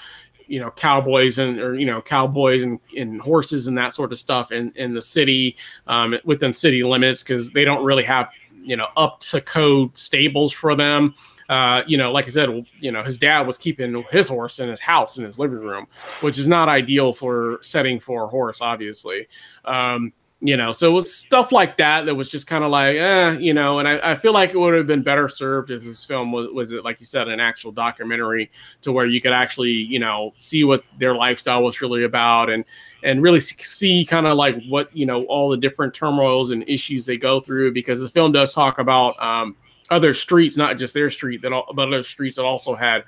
you 0.47 0.59
know 0.59 0.71
cowboys 0.71 1.37
and 1.37 1.59
or 1.59 1.75
you 1.75 1.85
know 1.85 2.01
cowboys 2.01 2.63
and, 2.63 2.79
and 2.97 3.21
horses 3.21 3.67
and 3.67 3.77
that 3.77 3.93
sort 3.93 4.11
of 4.11 4.17
stuff 4.17 4.51
in 4.51 4.71
in 4.75 4.93
the 4.93 5.01
city 5.01 5.55
um, 5.87 6.17
within 6.23 6.53
city 6.53 6.83
limits 6.83 7.23
because 7.23 7.51
they 7.51 7.63
don't 7.63 7.83
really 7.83 8.03
have 8.03 8.29
you 8.61 8.75
know 8.75 8.87
up 8.97 9.19
to 9.19 9.39
code 9.41 9.95
stables 9.97 10.51
for 10.51 10.75
them 10.75 11.13
uh, 11.49 11.81
you 11.87 11.97
know, 11.97 12.11
like 12.11 12.25
I 12.25 12.29
said, 12.29 12.63
you 12.79 12.91
know, 12.91 13.03
his 13.03 13.17
dad 13.17 13.47
was 13.47 13.57
keeping 13.57 14.05
his 14.11 14.27
horse 14.27 14.59
in 14.59 14.69
his 14.69 14.79
house 14.79 15.17
in 15.17 15.25
his 15.25 15.39
living 15.39 15.57
room, 15.57 15.87
which 16.21 16.37
is 16.37 16.47
not 16.47 16.69
ideal 16.69 17.11
for 17.11 17.57
setting 17.63 17.99
for 17.99 18.25
a 18.25 18.27
horse, 18.27 18.61
obviously. 18.61 19.27
Um, 19.65 20.13
you 20.41 20.55
know 20.55 20.71
so 20.71 20.89
it 20.89 20.93
was 20.93 21.13
stuff 21.13 21.51
like 21.51 21.75
that 21.75 22.05
that 22.05 22.15
was 22.15 22.31
just 22.31 22.47
kind 22.47 22.63
of 22.63 22.71
like 22.71 22.95
eh, 22.95 23.31
you 23.39 23.53
know 23.53 23.79
and 23.79 23.87
I, 23.87 24.11
I, 24.11 24.15
feel 24.15 24.31
like 24.31 24.51
it 24.51 24.57
would 24.57 24.73
have 24.73 24.87
been 24.87 25.01
better 25.01 25.27
served 25.27 25.69
as 25.69 25.83
this 25.83 26.05
film 26.05 26.31
was, 26.31 26.47
was 26.49 26.71
it 26.71 26.85
like 26.85 27.01
you 27.01 27.05
said 27.05 27.27
an 27.27 27.41
actual 27.41 27.73
documentary 27.73 28.49
to 28.81 28.93
where 28.93 29.05
you 29.05 29.19
could 29.19 29.33
actually 29.33 29.71
you 29.71 29.99
know 29.99 30.33
see 30.37 30.63
what 30.63 30.85
their 30.97 31.13
lifestyle 31.13 31.61
was 31.61 31.81
really 31.81 32.05
about 32.05 32.49
and 32.49 32.63
and 33.03 33.21
really 33.21 33.41
see 33.41 34.05
kind 34.05 34.27
of 34.27 34.37
like 34.37 34.63
what 34.69 34.95
you 34.95 35.05
know 35.05 35.25
all 35.25 35.49
the 35.49 35.57
different 35.57 35.93
turmoils 35.93 36.51
and 36.51 36.63
issues 36.69 37.05
they 37.05 37.17
go 37.17 37.41
through 37.41 37.73
because 37.73 37.99
the 37.99 38.09
film 38.09 38.31
does 38.31 38.53
talk 38.53 38.79
about 38.79 39.21
um, 39.21 39.57
other 39.89 40.13
streets 40.13 40.55
not 40.55 40.77
just 40.77 40.93
their 40.93 41.09
street 41.09 41.41
that 41.41 41.51
all, 41.51 41.69
but 41.73 41.89
other 41.89 42.03
streets 42.03 42.37
that 42.37 42.45
also 42.45 42.75
had 42.75 43.03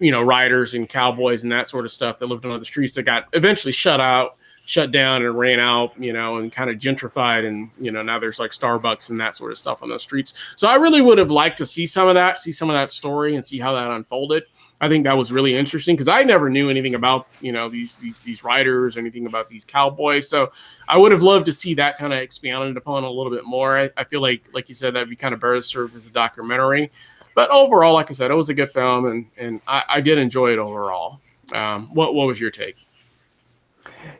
you 0.00 0.10
know 0.10 0.22
riders 0.22 0.74
and 0.74 0.88
cowboys 0.88 1.44
and 1.44 1.52
that 1.52 1.68
sort 1.68 1.84
of 1.84 1.92
stuff 1.92 2.18
that 2.18 2.26
lived 2.26 2.44
on 2.44 2.50
other 2.50 2.64
streets 2.64 2.94
that 2.94 3.04
got 3.04 3.28
eventually 3.34 3.72
shut 3.72 4.00
out 4.00 4.36
shut 4.64 4.92
down 4.92 5.24
and 5.24 5.36
ran 5.36 5.58
out, 5.58 5.92
you 5.98 6.12
know, 6.12 6.36
and 6.38 6.52
kind 6.52 6.70
of 6.70 6.76
gentrified. 6.76 7.46
And, 7.46 7.70
you 7.80 7.90
know, 7.90 8.02
now 8.02 8.18
there's 8.18 8.38
like 8.38 8.52
Starbucks 8.52 9.10
and 9.10 9.20
that 9.20 9.34
sort 9.34 9.50
of 9.50 9.58
stuff 9.58 9.82
on 9.82 9.88
those 9.88 10.02
streets. 10.02 10.34
So 10.56 10.68
I 10.68 10.76
really 10.76 11.00
would 11.00 11.18
have 11.18 11.30
liked 11.30 11.58
to 11.58 11.66
see 11.66 11.86
some 11.86 12.08
of 12.08 12.14
that, 12.14 12.38
see 12.38 12.52
some 12.52 12.70
of 12.70 12.74
that 12.74 12.88
story 12.88 13.34
and 13.34 13.44
see 13.44 13.58
how 13.58 13.72
that 13.74 13.90
unfolded. 13.90 14.44
I 14.80 14.88
think 14.88 15.04
that 15.04 15.16
was 15.16 15.32
really 15.32 15.54
interesting 15.54 15.94
because 15.94 16.08
I 16.08 16.22
never 16.22 16.48
knew 16.48 16.70
anything 16.70 16.94
about, 16.94 17.26
you 17.40 17.52
know, 17.52 17.68
these, 17.68 17.98
these, 17.98 18.16
these 18.18 18.44
riders, 18.44 18.96
anything 18.96 19.26
about 19.26 19.48
these 19.48 19.64
cowboys. 19.64 20.28
So 20.28 20.52
I 20.88 20.96
would 20.96 21.12
have 21.12 21.22
loved 21.22 21.46
to 21.46 21.52
see 21.52 21.74
that 21.74 21.98
kind 21.98 22.12
of 22.12 22.20
expanded 22.20 22.76
upon 22.76 23.04
a 23.04 23.10
little 23.10 23.32
bit 23.32 23.44
more. 23.44 23.76
I, 23.76 23.90
I 23.96 24.04
feel 24.04 24.20
like, 24.20 24.44
like 24.52 24.68
you 24.68 24.74
said, 24.74 24.94
that'd 24.94 25.08
be 25.10 25.16
kind 25.16 25.34
of 25.34 25.40
better 25.40 25.60
served 25.62 25.94
as 25.94 26.08
a 26.08 26.12
documentary. 26.12 26.90
But 27.34 27.50
overall, 27.50 27.94
like 27.94 28.10
I 28.10 28.12
said, 28.12 28.30
it 28.30 28.34
was 28.34 28.48
a 28.48 28.54
good 28.54 28.70
film 28.70 29.06
and, 29.06 29.26
and 29.36 29.60
I, 29.66 29.82
I 29.88 30.00
did 30.00 30.18
enjoy 30.18 30.52
it 30.52 30.58
overall. 30.58 31.20
Um, 31.52 31.88
what, 31.94 32.14
what 32.14 32.26
was 32.26 32.40
your 32.40 32.50
take? 32.50 32.76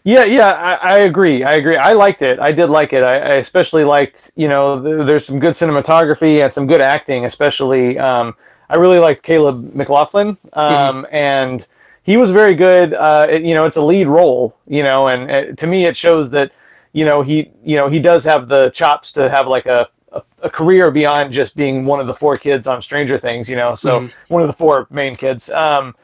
Yeah, 0.05 0.25
yeah, 0.25 0.53
I, 0.53 0.75
I, 0.95 0.99
agree. 1.01 1.45
I 1.45 1.53
agree. 1.53 1.77
I 1.77 1.93
liked 1.93 2.23
it. 2.23 2.41
I 2.41 2.51
did 2.51 2.67
like 2.67 2.93
it. 2.93 3.03
I, 3.05 3.15
I 3.15 3.33
especially 3.35 3.85
liked, 3.85 4.33
you 4.35 4.49
know, 4.49 4.83
th- 4.83 5.07
there's 5.07 5.25
some 5.25 5.39
good 5.39 5.55
cinematography 5.55 6.43
and 6.43 6.53
some 6.53 6.67
good 6.67 6.81
acting. 6.81 7.25
Especially, 7.25 7.99
um, 7.99 8.35
I 8.69 8.77
really 8.77 8.99
liked 8.99 9.23
Caleb 9.23 9.75
McLaughlin, 9.75 10.37
um, 10.55 11.05
mm-hmm. 11.05 11.15
and 11.15 11.67
he 12.03 12.17
was 12.17 12.31
very 12.31 12.55
good. 12.55 12.95
Uh, 12.95 13.27
it, 13.29 13.43
you 13.43 13.55
know, 13.55 13.65
it's 13.65 13.77
a 13.77 13.83
lead 13.83 14.09
role, 14.09 14.57
you 14.67 14.83
know, 14.83 15.09
and 15.09 15.31
uh, 15.31 15.55
to 15.55 15.67
me, 15.67 15.85
it 15.85 15.97
shows 15.97 16.31
that, 16.31 16.53
you 16.93 17.05
know, 17.05 17.23
he, 17.23 17.51
you 17.65 17.77
know, 17.77 17.89
he 17.89 18.01
does 18.01 18.25
have 18.25 18.49
the 18.49 18.71
chops 18.71 19.13
to 19.13 19.31
have 19.31 19.47
like 19.47 19.67
a, 19.67 19.89
a, 20.13 20.23
a 20.43 20.51
career 20.51 20.91
beyond 20.91 21.33
just 21.33 21.55
being 21.55 21.85
one 21.85 22.01
of 22.01 22.07
the 22.07 22.15
four 22.15 22.37
kids 22.37 22.67
on 22.67 22.83
Stranger 22.83 23.19
Things, 23.19 23.49
you 23.49 23.57
know. 23.57 23.77
So 23.77 24.01
mm-hmm. 24.01 24.35
one 24.35 24.43
of 24.43 24.49
the 24.49 24.55
four 24.55 24.89
main 24.91 25.15
kids. 25.15 25.49
Um, 25.51 25.95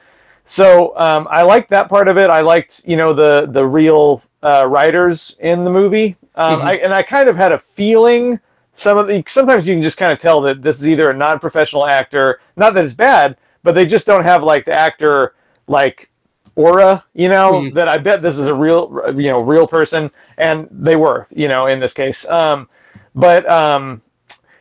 so 0.49 0.99
um, 0.99 1.29
I 1.31 1.43
liked 1.43 1.69
that 1.71 1.91
part 1.91 2.09
of 2.09 2.17
it. 2.17 2.31
I 2.31 2.41
liked, 2.41 2.83
you 2.87 2.97
know, 2.97 3.13
the 3.13 3.49
the 3.51 3.65
real 3.65 4.23
uh, 4.43 4.67
writers 4.67 5.37
in 5.41 5.63
the 5.63 5.71
movie, 5.71 6.17
um, 6.37 6.59
mm-hmm. 6.59 6.69
I, 6.69 6.77
and 6.77 6.95
I 6.95 7.03
kind 7.03 7.29
of 7.29 7.37
had 7.37 7.53
a 7.53 7.59
feeling. 7.59 8.41
Some 8.73 8.97
of 8.97 9.09
the 9.09 9.23
sometimes 9.27 9.69
you 9.69 9.75
can 9.75 9.83
just 9.83 9.99
kind 9.99 10.11
of 10.11 10.19
tell 10.19 10.41
that 10.41 10.63
this 10.63 10.81
is 10.81 10.89
either 10.89 11.11
a 11.11 11.15
non-professional 11.15 11.85
actor. 11.85 12.41
Not 12.57 12.73
that 12.75 12.85
it's 12.87 12.95
bad, 12.95 13.37
but 13.63 13.75
they 13.75 13.85
just 13.85 14.07
don't 14.07 14.25
have 14.25 14.43
like 14.43 14.65
the 14.65 14.73
actor 14.73 15.35
like 15.67 16.11
aura, 16.57 17.05
you 17.13 17.29
know, 17.29 17.53
mm. 17.53 17.75
that 17.75 17.87
I 17.87 17.99
bet 17.99 18.23
this 18.23 18.39
is 18.39 18.47
a 18.47 18.55
real, 18.55 19.03
you 19.17 19.29
know, 19.29 19.41
real 19.41 19.67
person, 19.67 20.11
and 20.39 20.67
they 20.71 20.97
were, 20.97 21.27
you 21.31 21.49
know, 21.49 21.67
in 21.67 21.79
this 21.79 21.93
case. 21.93 22.25
Um, 22.27 22.71
but 23.15 23.49
um, 23.51 24.01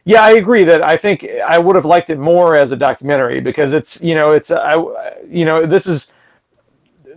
yeah, 0.08 0.22
I 0.22 0.32
agree 0.32 0.64
that 0.64 0.82
I 0.82 0.96
think 0.96 1.28
I 1.46 1.60
would 1.60 1.76
have 1.76 1.84
liked 1.84 2.10
it 2.10 2.18
more 2.18 2.56
as 2.56 2.72
a 2.72 2.78
documentary 2.78 3.42
because 3.42 3.74
it's, 3.74 4.02
you 4.02 4.16
know, 4.16 4.32
it's, 4.32 4.52
I, 4.52 4.76
you 5.28 5.46
know, 5.46 5.66
this 5.66 5.86
is. 5.86 6.12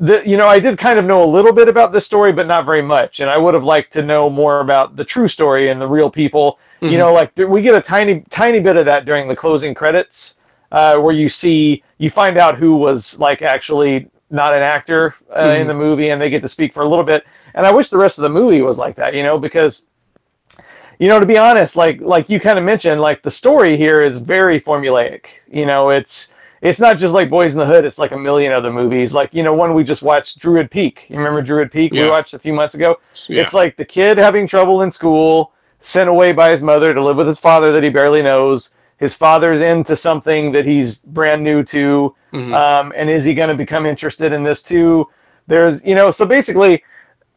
The, 0.01 0.27
you 0.27 0.39
know, 0.39 0.49
I 0.49 0.59
did 0.59 0.79
kind 0.79 0.99
of 0.99 1.05
know 1.05 1.23
a 1.23 1.29
little 1.29 1.53
bit 1.53 1.69
about 1.69 1.93
this 1.93 2.07
story, 2.07 2.33
but 2.33 2.47
not 2.47 2.65
very 2.65 2.81
much. 2.81 3.21
And 3.21 3.29
I 3.29 3.37
would 3.37 3.53
have 3.53 3.65
liked 3.65 3.93
to 3.93 4.03
know 4.03 4.31
more 4.31 4.61
about 4.61 4.97
the 4.97 5.05
true 5.05 5.29
story 5.29 5.69
and 5.69 5.79
the 5.79 5.87
real 5.87 6.11
people. 6.11 6.59
Mm-hmm. 6.81 6.93
You 6.93 6.99
know, 6.99 7.13
like 7.13 7.37
we 7.37 7.61
get 7.61 7.75
a 7.75 7.83
tiny, 7.83 8.25
tiny 8.31 8.61
bit 8.61 8.77
of 8.77 8.87
that 8.87 9.05
during 9.05 9.29
the 9.29 9.37
closing 9.37 9.75
credits, 9.75 10.37
uh, 10.73 10.97
where 10.97 11.15
you 11.15 11.29
see, 11.29 11.83
you 11.99 12.09
find 12.09 12.39
out 12.39 12.57
who 12.57 12.77
was 12.77 13.19
like 13.19 13.43
actually 13.43 14.11
not 14.31 14.55
an 14.55 14.63
actor 14.63 15.15
uh, 15.31 15.43
mm-hmm. 15.43 15.61
in 15.61 15.67
the 15.67 15.75
movie 15.75 16.11
and 16.11 16.21
they 16.21 16.31
get 16.31 16.41
to 16.41 16.49
speak 16.49 16.73
for 16.73 16.83
a 16.83 16.89
little 16.89 17.05
bit 17.05 17.25
and 17.55 17.67
i 17.67 17.73
wish 17.73 17.91
the 17.91 17.99
rest 17.99 18.17
of 18.17 18.23
the 18.23 18.29
movie 18.29 18.63
was 18.63 18.79
like 18.79 18.95
that 18.95 19.13
you 19.13 19.23
know 19.23 19.37
because 19.39 19.87
you 21.01 21.09
know 21.09 21.19
to 21.19 21.27
be 21.27 21.39
honest 21.39 21.75
like 21.75 22.01
like 22.01 22.29
you 22.29 22.39
kind 22.39 22.59
of 22.59 22.65
mentioned 22.65 23.01
like 23.01 23.23
the 23.23 23.31
story 23.31 23.77
here 23.77 24.03
is 24.03 24.19
very 24.19 24.61
formulaic. 24.61 25.27
You 25.51 25.67
know 25.67 25.91
it's 25.91 26.29
it's 26.61 26.79
not 26.79 26.99
just 26.99 27.15
like 27.15 27.31
boys 27.31 27.55
in 27.55 27.59
the 27.59 27.67
hood 27.67 27.87
it's 27.87 27.99
like 27.99 28.13
a 28.13 28.19
million 28.19 28.53
other 28.53 28.71
movies. 28.71 29.13
Like 29.13 29.33
you 29.33 29.43
know 29.43 29.55
one 29.55 29.75
we 29.75 29.83
just 29.83 30.03
watched 30.03 30.39
druid 30.39 30.71
peak. 30.71 31.07
You 31.09 31.17
remember 31.17 31.43
druid 31.43 31.73
peak 31.73 31.93
yeah. 31.93 32.05
we 32.05 32.11
watched 32.11 32.35
a 32.35 32.39
few 32.39 32.53
months 32.53 32.75
ago? 32.75 33.01
Yeah. 33.27 33.43
it's 33.43 33.55
like 33.55 33.77
the 33.77 33.85
kid 33.85 34.19
having 34.19 34.47
trouble 34.47 34.83
in 34.83 34.91
school 34.91 35.53
sent 35.81 36.11
away 36.11 36.33
by 36.33 36.51
his 36.51 36.61
mother 36.61 36.93
to 36.93 37.03
live 37.03 37.17
with 37.17 37.27
his 37.27 37.39
father 37.39 37.73
that 37.73 37.83
he 37.83 37.89
barely 37.89 38.23
knows. 38.23 38.71
His 38.99 39.15
father's 39.15 39.63
into 39.63 39.97
something 39.97 40.53
that 40.53 40.67
he's 40.67 40.99
brand 40.99 41.43
new 41.43 41.65
to. 41.65 42.15
Mm-hmm. 42.35 42.53
um, 42.53 42.93
and 42.95 43.09
is 43.09 43.25
he 43.25 43.33
going 43.33 43.49
to 43.49 43.57
become 43.57 43.87
interested 43.87 44.33
in 44.33 44.43
this 44.45 44.63
too? 44.63 45.09
There's 45.47 45.83
you 45.83 45.95
know 45.95 46.11
so 46.11 46.27
basically 46.27 46.85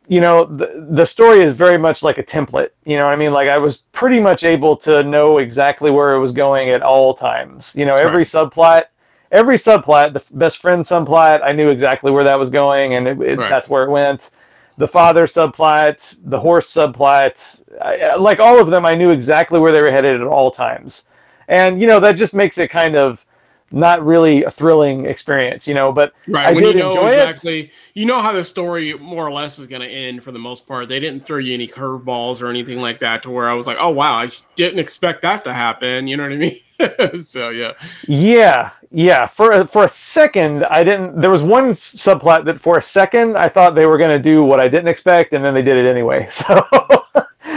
you 0.07 0.19
know 0.19 0.45
the, 0.45 0.87
the 0.91 1.05
story 1.05 1.41
is 1.41 1.55
very 1.55 1.77
much 1.77 2.03
like 2.03 2.17
a 2.17 2.23
template 2.23 2.69
you 2.85 2.97
know 2.97 3.05
what 3.05 3.13
i 3.13 3.15
mean 3.15 3.31
like 3.31 3.49
i 3.49 3.57
was 3.57 3.77
pretty 3.91 4.19
much 4.19 4.43
able 4.43 4.75
to 4.75 5.03
know 5.03 5.37
exactly 5.37 5.89
where 5.91 6.13
it 6.13 6.19
was 6.19 6.33
going 6.33 6.69
at 6.69 6.81
all 6.81 7.13
times 7.13 7.73
you 7.75 7.85
know 7.85 7.95
every 7.95 8.17
right. 8.17 8.27
subplot 8.27 8.85
every 9.31 9.55
subplot 9.55 10.13
the 10.13 10.37
best 10.37 10.59
friend 10.59 10.83
subplot 10.83 11.41
i 11.43 11.51
knew 11.51 11.69
exactly 11.69 12.11
where 12.11 12.23
that 12.23 12.37
was 12.37 12.49
going 12.49 12.95
and 12.95 13.07
it, 13.07 13.21
it, 13.21 13.37
right. 13.37 13.49
that's 13.49 13.69
where 13.69 13.83
it 13.83 13.89
went 13.89 14.31
the 14.77 14.87
father 14.87 15.25
subplot 15.25 16.15
the 16.25 16.39
horse 16.39 16.69
subplot 16.69 17.63
I, 17.81 18.15
like 18.15 18.39
all 18.39 18.59
of 18.59 18.69
them 18.69 18.85
i 18.85 18.95
knew 18.95 19.11
exactly 19.11 19.59
where 19.59 19.71
they 19.71 19.81
were 19.81 19.91
headed 19.91 20.19
at 20.19 20.27
all 20.27 20.51
times 20.51 21.03
and 21.47 21.79
you 21.79 21.87
know 21.87 21.99
that 22.01 22.13
just 22.13 22.33
makes 22.33 22.57
it 22.57 22.69
kind 22.69 22.95
of 22.95 23.25
not 23.73 24.05
really 24.05 24.43
a 24.43 24.51
thrilling 24.51 25.07
experience, 25.07 25.67
you 25.67 25.73
know. 25.73 25.91
But 25.91 26.13
right 26.27 26.47
I 26.47 26.51
when 26.51 26.63
you 26.63 26.73
know 26.75 27.07
exactly, 27.07 27.61
it. 27.61 27.71
you 27.95 28.05
know 28.05 28.21
how 28.21 28.31
the 28.31 28.43
story 28.43 28.93
more 28.93 29.27
or 29.27 29.31
less 29.31 29.57
is 29.57 29.67
going 29.67 29.81
to 29.81 29.87
end 29.87 30.23
for 30.23 30.31
the 30.31 30.39
most 30.39 30.67
part. 30.67 30.87
They 30.87 30.99
didn't 30.99 31.25
throw 31.25 31.39
you 31.39 31.53
any 31.53 31.67
curveballs 31.67 32.41
or 32.41 32.47
anything 32.47 32.79
like 32.79 32.99
that 32.99 33.23
to 33.23 33.31
where 33.31 33.49
I 33.49 33.53
was 33.53 33.65
like, 33.65 33.77
oh 33.79 33.89
wow, 33.89 34.13
I 34.13 34.29
didn't 34.55 34.79
expect 34.79 35.23
that 35.23 35.43
to 35.45 35.53
happen. 35.53 36.07
You 36.07 36.17
know 36.17 36.23
what 36.23 36.33
I 36.33 36.37
mean? 36.37 37.19
so 37.19 37.49
yeah, 37.49 37.73
yeah, 38.07 38.69
yeah. 38.91 39.25
For 39.25 39.65
for 39.65 39.85
a 39.85 39.89
second, 39.89 40.65
I 40.65 40.83
didn't. 40.83 41.19
There 41.19 41.31
was 41.31 41.41
one 41.41 41.71
subplot 41.71 42.45
that 42.45 42.61
for 42.61 42.77
a 42.77 42.81
second 42.81 43.35
I 43.35 43.49
thought 43.49 43.73
they 43.73 43.87
were 43.87 43.97
going 43.97 44.11
to 44.11 44.19
do 44.19 44.43
what 44.43 44.61
I 44.61 44.67
didn't 44.67 44.87
expect, 44.87 45.33
and 45.33 45.43
then 45.43 45.55
they 45.55 45.63
did 45.63 45.77
it 45.77 45.89
anyway. 45.89 46.29
So 46.31 46.63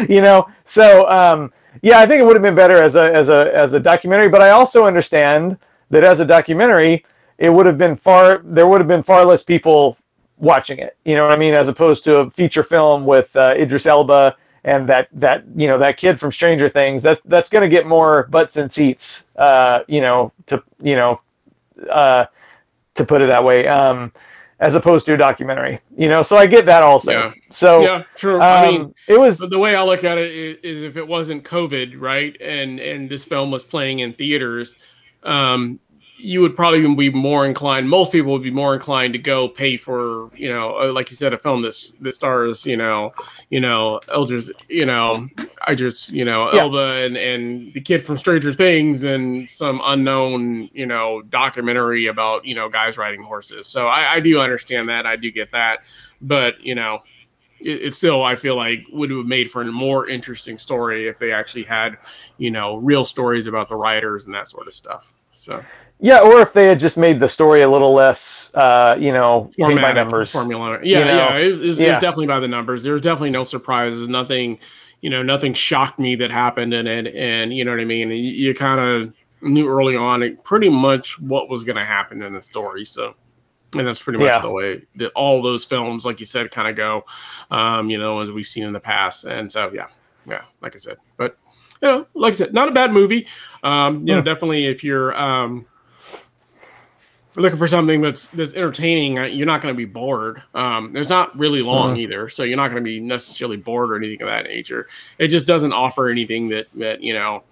you 0.08 0.20
know, 0.20 0.49
so. 0.64 1.08
um 1.11 1.52
yeah, 1.82 1.99
I 1.99 2.06
think 2.06 2.20
it 2.20 2.25
would 2.25 2.35
have 2.35 2.42
been 2.42 2.54
better 2.54 2.82
as 2.82 2.96
a 2.96 3.14
as 3.14 3.28
a 3.28 3.54
as 3.54 3.75
a 3.75 3.80
documentary, 3.80 4.30
but 4.30 4.40
I 4.40 4.50
also 4.50 4.87
understand 4.87 5.58
that 5.90 6.05
as 6.05 6.21
a 6.21 6.25
documentary, 6.25 7.05
it 7.38 7.50
would 7.50 7.66
have 7.66 7.78
been 7.78 7.97
far 7.97 8.38
there 8.45 8.66
would 8.66 8.81
have 8.81 8.88
been 8.88 9.02
far 9.02 9.25
less 9.25 9.43
people 9.43 9.97
watching 10.38 10.78
it. 10.78 10.97
You 11.05 11.16
know 11.16 11.25
what 11.25 11.33
I 11.33 11.37
mean? 11.37 11.55
As 11.55 11.69
opposed 11.69 12.05
to 12.05 12.16
a 12.16 12.31
feature 12.31 12.62
film 12.62 13.07
with 13.07 13.35
uh, 13.37 13.55
Idris 13.57 13.87
Elba 13.87 14.37
and 14.64 14.88
that 14.88 15.09
that 15.12 15.45
you 15.55 15.69
know 15.69 15.78
that 15.78 15.97
kid 15.97 16.21
from 16.21 16.33
Stranger 16.33 16.69
Things. 16.69 17.02
That 17.02 17.21
that's 17.25 17.49
going 17.49 17.62
to 17.62 17.69
get 17.69 17.87
more 17.87 18.25
butts 18.25 18.57
and 18.57 18.71
seats. 18.71 19.25
Uh, 19.37 19.81
you 19.87 20.00
know 20.00 20.33
to 20.47 20.62
you 20.83 20.97
know 20.97 21.21
uh, 21.90 22.26
to 22.95 23.05
put 23.05 23.23
it 23.23 23.31
that 23.31 23.43
way. 23.43 23.66
Um, 23.66 24.12
as 24.59 24.75
opposed 24.75 25.05
to 25.05 25.12
a 25.12 25.16
documentary, 25.19 25.81
you 25.99 26.09
know. 26.09 26.23
So 26.23 26.37
I 26.37 26.47
get 26.47 26.64
that 26.64 26.83
also. 26.83 27.12
Yeah. 27.12 27.33
So 27.50 27.83
yeah, 27.83 28.02
true. 28.14 28.37
Um, 28.37 28.43
I 28.43 28.71
mean, 28.71 28.95
it 29.07 29.21
was 29.21 29.38
the 29.38 29.59
way 29.59 29.76
I 29.76 29.83
look 29.83 30.02
at 30.02 30.16
it 30.16 30.31
is, 30.31 30.57
is, 30.62 30.83
if 30.83 30.97
it 30.97 31.07
wasn't 31.07 31.45
COVID, 31.45 32.00
right, 32.00 32.35
and 32.40 32.81
and 32.81 33.11
this 33.11 33.25
film 33.25 33.50
was 33.50 33.64
playing 33.64 33.99
in 33.99 34.14
theaters, 34.14 34.78
um, 35.26 35.80
you 36.18 36.40
would 36.40 36.56
probably 36.56 36.95
be 36.95 37.11
more 37.11 37.45
inclined. 37.45 37.90
Most 37.90 38.11
people 38.11 38.33
would 38.33 38.42
be 38.42 38.50
more 38.50 38.75
inclined 38.75 39.12
to 39.12 39.18
go 39.18 39.49
pay 39.49 39.76
for, 39.76 40.30
you 40.35 40.49
know, 40.49 40.78
uh, 40.78 40.92
like 40.92 41.11
you 41.11 41.16
said, 41.16 41.35
a 41.35 41.38
film 41.38 41.61
that 41.62 41.75
stars, 41.75 42.64
you 42.64 42.76
know, 42.76 43.12
you 43.50 43.61
know, 43.61 44.00
Elders, 44.12 44.50
you 44.68 44.87
know, 44.87 45.26
I 45.66 45.75
just, 45.75 46.12
you 46.12 46.25
know, 46.25 46.50
yeah. 46.52 46.62
Elba 46.62 47.04
and 47.04 47.16
and 47.16 47.75
the 47.75 47.80
kid 47.83 48.02
from 48.02 48.16
Stranger 48.16 48.52
Things 48.52 49.04
and 49.04 49.49
some 49.50 49.80
unknown, 49.85 50.71
you 50.73 50.87
know, 50.87 51.23
documentary 51.23 52.06
about 52.06 52.45
you 52.47 52.54
know 52.54 52.68
guys 52.68 52.97
riding 52.97 53.23
horses. 53.23 53.66
So 53.66 53.87
I, 53.88 54.14
I 54.14 54.21
do 54.21 54.40
understand 54.40 54.88
that. 54.88 55.06
I 55.06 55.16
do 55.16 55.30
get 55.30 55.50
that, 55.50 55.85
but 56.23 56.61
you 56.64 56.75
know, 56.75 57.00
it, 57.61 57.83
it, 57.83 57.95
still 57.95 58.25
I 58.25 58.37
feel 58.37 58.56
like 58.56 58.85
would 58.90 59.11
have 59.11 59.26
made 59.26 59.50
for 59.50 59.61
a 59.61 59.66
more 59.66 60.09
interesting 60.09 60.56
story 60.56 61.09
if 61.09 61.18
they 61.18 61.30
actually 61.30 61.64
had, 61.64 61.99
you 62.38 62.50
know, 62.50 62.76
real 62.76 63.04
stories 63.04 63.47
about 63.47 63.68
the 63.68 63.76
riders 63.76 64.25
and 64.25 64.35
that 64.35 64.49
sort 64.49 64.66
of 64.66 64.73
stuff. 64.73 65.12
So 65.30 65.64
yeah, 65.99 66.21
or 66.21 66.40
if 66.40 66.52
they 66.52 66.66
had 66.66 66.78
just 66.78 66.97
made 66.97 67.21
the 67.21 67.28
story 67.28 67.62
a 67.62 67.71
little 67.71 67.95
less, 67.95 68.50
uh, 68.54 68.97
you 68.99 69.12
know, 69.12 69.50
Formatic, 69.59 69.80
by 69.80 69.92
numbers. 69.92 70.30
Formula. 70.30 70.78
Yeah, 70.83 70.99
you 70.99 71.04
know? 71.06 71.16
yeah, 71.16 71.37
it, 71.38 71.61
was, 71.61 71.80
yeah. 71.80 71.87
it 71.87 71.90
was 71.92 71.99
definitely 72.00 72.26
by 72.26 72.40
the 72.40 72.49
numbers. 72.49 72.83
There 72.83 72.92
was 72.92 73.02
definitely 73.02 73.30
no 73.30 73.45
surprises. 73.45 74.06
Nothing, 74.06 74.59
you 75.00 75.09
know, 75.09 75.23
nothing 75.23 75.54
shocked 75.54 75.99
me 75.99 76.14
that 76.16 76.30
happened, 76.30 76.75
and 76.75 76.87
and, 76.87 77.09
and 77.09 77.54
you 77.54 77.64
know 77.64 77.71
what 77.71 77.80
I 77.80 77.87
mean. 77.87 78.11
You, 78.11 78.16
you 78.16 78.54
kind 78.54 78.78
of 78.78 79.14
knew 79.40 79.68
early 79.68 79.97
on 79.97 80.37
pretty 80.45 80.68
much 80.68 81.18
what 81.18 81.49
was 81.49 81.64
going 81.64 81.76
to 81.76 81.85
happen 81.85 82.21
in 82.23 82.35
the 82.35 82.42
story. 82.42 82.85
So, 82.85 83.14
and 83.73 83.87
that's 83.87 84.02
pretty 84.02 84.18
much 84.18 84.33
yeah. 84.33 84.40
the 84.40 84.50
way 84.50 84.83
that 84.97 85.12
all 85.12 85.40
those 85.40 85.64
films, 85.64 86.04
like 86.04 86.21
you 86.21 86.26
said, 86.26 86.50
kind 86.50 86.68
of 86.68 86.76
go. 86.76 87.02
Um, 87.50 87.88
you 87.88 87.97
know, 87.97 88.21
as 88.21 88.30
we've 88.30 88.47
seen 88.47 88.64
in 88.64 88.75
the 88.75 88.80
past. 88.80 89.25
And 89.25 89.50
so, 89.50 89.71
yeah, 89.73 89.87
yeah, 90.26 90.42
like 90.61 90.75
I 90.75 90.78
said, 90.78 90.99
but 91.16 91.38
you 91.83 91.88
know, 91.88 92.06
like 92.14 92.33
I 92.33 92.35
said, 92.35 92.52
not 92.52 92.68
a 92.68 92.73
bad 92.73 92.92
movie. 92.92 93.26
Um, 93.66 94.06
you 94.06 94.14
know, 94.14 94.23
definitely 94.23 94.66
if 94.66 94.85
you're 94.85 95.12
um, 95.20 95.66
looking 97.35 97.58
for 97.58 97.66
something 97.66 98.00
that's 98.00 98.28
that's 98.28 98.54
entertaining, 98.54 99.18
uh, 99.18 99.25
you're 99.25 99.44
not 99.44 99.61
going 99.61 99.75
to 99.75 99.76
be 99.76 99.85
bored. 99.85 100.40
Um, 100.54 100.96
it's 100.96 101.11
not 101.11 101.37
really 101.37 101.62
long 101.62 101.92
uh-huh. 101.92 102.00
either, 102.00 102.28
so 102.28 102.44
you're 102.44 102.56
not 102.56 102.68
going 102.68 102.80
to 102.80 102.88
be 102.88 103.00
necessarily 103.00 103.56
bored 103.56 103.90
or 103.90 103.96
anything 103.96 104.23
of 104.23 104.28
that 104.28 104.44
nature. 104.44 104.87
It 105.18 105.28
just 105.28 105.49
doesn't 105.49 105.73
offer 105.73 106.08
anything 106.08 106.49
that 106.50 106.68
that 106.75 107.02
you 107.02 107.12
know, 107.12 107.42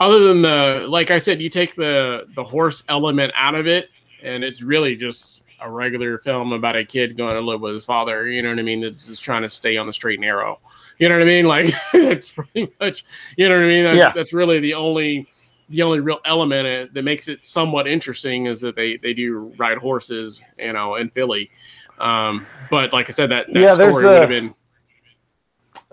other 0.00 0.18
than 0.18 0.42
the 0.42 0.86
like 0.88 1.12
I 1.12 1.18
said, 1.18 1.40
you 1.40 1.48
take 1.48 1.76
the 1.76 2.26
the 2.34 2.42
horse 2.42 2.82
element 2.88 3.32
out 3.36 3.54
of 3.54 3.68
it, 3.68 3.88
and 4.20 4.42
it's 4.42 4.62
really 4.62 4.96
just 4.96 5.42
a 5.60 5.70
regular 5.70 6.18
film 6.18 6.52
about 6.52 6.74
a 6.74 6.84
kid 6.84 7.16
going 7.16 7.34
to 7.34 7.40
live 7.40 7.60
with 7.60 7.74
his 7.74 7.84
father. 7.84 8.26
You 8.26 8.42
know 8.42 8.50
what 8.50 8.58
I 8.58 8.62
mean? 8.62 8.80
That's 8.80 9.06
just 9.06 9.22
trying 9.22 9.42
to 9.42 9.48
stay 9.48 9.76
on 9.76 9.86
the 9.86 9.92
straight 9.92 10.18
and 10.18 10.22
narrow. 10.22 10.58
You 10.98 11.08
know 11.08 11.14
what 11.14 11.22
I 11.22 11.26
mean? 11.26 11.46
Like 11.46 11.72
it's 11.94 12.32
pretty 12.32 12.72
much. 12.80 13.04
You 13.36 13.48
know 13.48 13.54
what 13.54 13.64
I 13.64 13.68
mean? 13.68 13.84
That's, 13.84 13.96
yeah. 13.96 14.12
that's 14.12 14.32
really 14.32 14.58
the 14.58 14.74
only 14.74 15.28
the 15.72 15.82
only 15.82 16.00
real 16.00 16.20
element 16.24 16.94
that 16.94 17.02
makes 17.02 17.28
it 17.28 17.44
somewhat 17.44 17.88
interesting 17.88 18.46
is 18.46 18.60
that 18.60 18.76
they 18.76 18.98
they 18.98 19.14
do 19.14 19.52
ride 19.56 19.78
horses, 19.78 20.42
you 20.58 20.72
know, 20.72 20.96
in 20.96 21.10
Philly. 21.10 21.50
Um, 21.98 22.46
but 22.70 22.92
like 22.92 23.08
I 23.08 23.12
said, 23.12 23.30
that, 23.30 23.52
that 23.52 23.60
yeah, 23.60 23.74
story 23.74 23.92
the, 23.92 24.08
would 24.08 24.20
have 24.20 24.28
been 24.28 24.54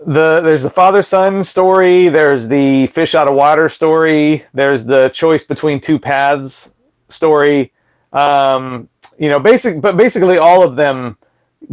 the 0.06 0.40
there's 0.40 0.62
the 0.62 0.70
father 0.70 1.02
son 1.02 1.44
story. 1.44 2.08
There's 2.08 2.46
the 2.46 2.86
fish 2.88 3.14
out 3.14 3.28
of 3.28 3.34
water 3.34 3.68
story. 3.68 4.44
There's 4.54 4.84
the 4.84 5.10
choice 5.10 5.44
between 5.44 5.80
two 5.80 5.98
paths 5.98 6.72
story. 7.08 7.72
Um, 8.12 8.88
you 9.18 9.28
know, 9.28 9.38
basic, 9.38 9.80
but 9.80 9.96
basically 9.96 10.38
all 10.38 10.62
of 10.62 10.76
them 10.76 11.16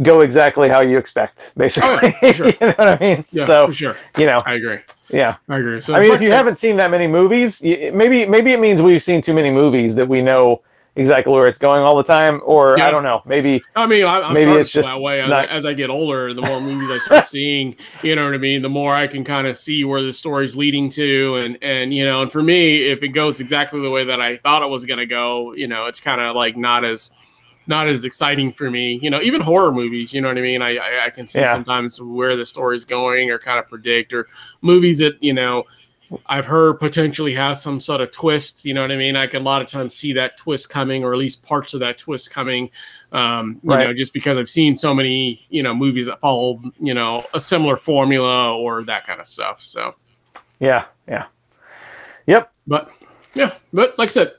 go 0.02 0.20
exactly 0.20 0.68
how 0.68 0.80
you 0.80 0.98
expect, 0.98 1.50
oh, 1.50 1.58
basically. 1.58 2.14
Oh, 2.22 2.32
sure. 2.32 2.46
you 2.48 2.56
know 2.60 2.74
what 2.76 2.88
I 2.88 2.98
mean? 2.98 3.24
Yeah, 3.30 3.46
so, 3.46 3.66
for 3.66 3.72
sure. 3.72 3.96
You 4.16 4.26
know, 4.26 4.38
I 4.44 4.54
agree. 4.54 4.78
Yeah, 5.10 5.36
I 5.48 5.58
agree. 5.58 5.80
So, 5.80 5.94
I 5.94 6.00
mean, 6.00 6.12
if 6.12 6.20
you 6.20 6.30
haven't 6.30 6.58
seen 6.58 6.76
that 6.76 6.90
many 6.90 7.06
movies, 7.06 7.62
maybe 7.62 8.26
maybe 8.26 8.52
it 8.52 8.60
means 8.60 8.82
we've 8.82 9.02
seen 9.02 9.22
too 9.22 9.34
many 9.34 9.50
movies 9.50 9.94
that 9.94 10.06
we 10.06 10.20
know 10.20 10.62
exactly 10.96 11.32
where 11.32 11.46
it's 11.46 11.58
going 11.58 11.82
all 11.82 11.96
the 11.96 12.02
time, 12.02 12.42
or 12.44 12.74
yeah. 12.76 12.88
I 12.88 12.90
don't 12.90 13.02
know. 13.02 13.22
Maybe 13.24 13.62
I 13.74 13.86
mean, 13.86 14.04
I, 14.04 14.28
am 14.28 14.34
maybe 14.34 14.52
it's 14.52 14.70
just 14.70 14.88
that 14.88 15.00
way. 15.00 15.26
Not, 15.26 15.48
as 15.48 15.64
I 15.64 15.72
get 15.72 15.88
older, 15.88 16.34
the 16.34 16.42
more 16.42 16.60
movies 16.60 16.90
I 16.90 16.98
start 16.98 17.26
seeing, 17.26 17.76
you 18.02 18.14
know 18.14 18.24
what 18.24 18.34
I 18.34 18.38
mean. 18.38 18.62
The 18.62 18.68
more 18.68 18.94
I 18.94 19.06
can 19.06 19.24
kind 19.24 19.46
of 19.46 19.56
see 19.56 19.84
where 19.84 20.02
the 20.02 20.12
story's 20.12 20.56
leading 20.56 20.90
to, 20.90 21.36
and 21.36 21.58
and 21.62 21.94
you 21.94 22.04
know, 22.04 22.20
and 22.20 22.30
for 22.30 22.42
me, 22.42 22.88
if 22.88 23.02
it 23.02 23.08
goes 23.08 23.40
exactly 23.40 23.80
the 23.80 23.90
way 23.90 24.04
that 24.04 24.20
I 24.20 24.36
thought 24.36 24.62
it 24.62 24.68
was 24.68 24.84
going 24.84 24.98
to 24.98 25.06
go, 25.06 25.54
you 25.54 25.68
know, 25.68 25.86
it's 25.86 26.00
kind 26.00 26.20
of 26.20 26.36
like 26.36 26.56
not 26.56 26.84
as 26.84 27.14
not 27.68 27.88
as 27.88 28.04
exciting 28.04 28.52
for 28.52 28.70
me. 28.70 28.98
You 29.02 29.10
know, 29.10 29.20
even 29.20 29.40
horror 29.40 29.70
movies. 29.70 30.12
You 30.12 30.20
know 30.20 30.28
what 30.28 30.38
I 30.38 30.42
mean? 30.42 30.62
I 30.62 30.76
I, 30.76 31.06
I 31.06 31.10
can 31.10 31.26
see 31.26 31.40
yeah. 31.40 31.52
sometimes 31.52 32.00
where 32.00 32.36
the 32.36 32.46
story's 32.46 32.84
going, 32.84 33.30
or 33.30 33.38
kind 33.38 33.58
of 33.58 33.68
predict, 33.68 34.12
or 34.12 34.26
movies 34.62 34.98
that 34.98 35.22
you 35.22 35.34
know 35.34 35.64
I've 36.26 36.46
heard 36.46 36.78
potentially 36.78 37.34
has 37.34 37.62
some 37.62 37.80
sort 37.80 38.00
of 38.00 38.10
twist. 38.10 38.64
You 38.64 38.74
know 38.74 38.82
what 38.82 38.90
I 38.90 38.96
mean? 38.96 39.16
I 39.16 39.26
can 39.26 39.42
a 39.42 39.44
lot 39.44 39.62
of 39.62 39.68
times 39.68 39.94
see 39.94 40.14
that 40.14 40.36
twist 40.36 40.70
coming, 40.70 41.04
or 41.04 41.12
at 41.12 41.18
least 41.18 41.46
parts 41.46 41.74
of 41.74 41.80
that 41.80 41.98
twist 41.98 42.32
coming. 42.32 42.70
Um, 43.12 43.60
you 43.62 43.70
right. 43.70 43.86
know, 43.86 43.94
just 43.94 44.12
because 44.12 44.38
I've 44.38 44.50
seen 44.50 44.76
so 44.76 44.94
many, 44.94 45.46
you 45.48 45.62
know, 45.62 45.74
movies 45.74 46.06
that 46.06 46.20
follow, 46.20 46.62
you 46.78 46.94
know, 46.94 47.24
a 47.34 47.40
similar 47.40 47.76
formula 47.76 48.56
or 48.56 48.84
that 48.84 49.06
kind 49.06 49.20
of 49.20 49.26
stuff. 49.26 49.62
So, 49.62 49.94
yeah, 50.60 50.86
yeah, 51.06 51.26
yep. 52.26 52.52
But 52.66 52.90
yeah, 53.34 53.52
but 53.72 53.98
like 53.98 54.08
I 54.08 54.12
said, 54.12 54.32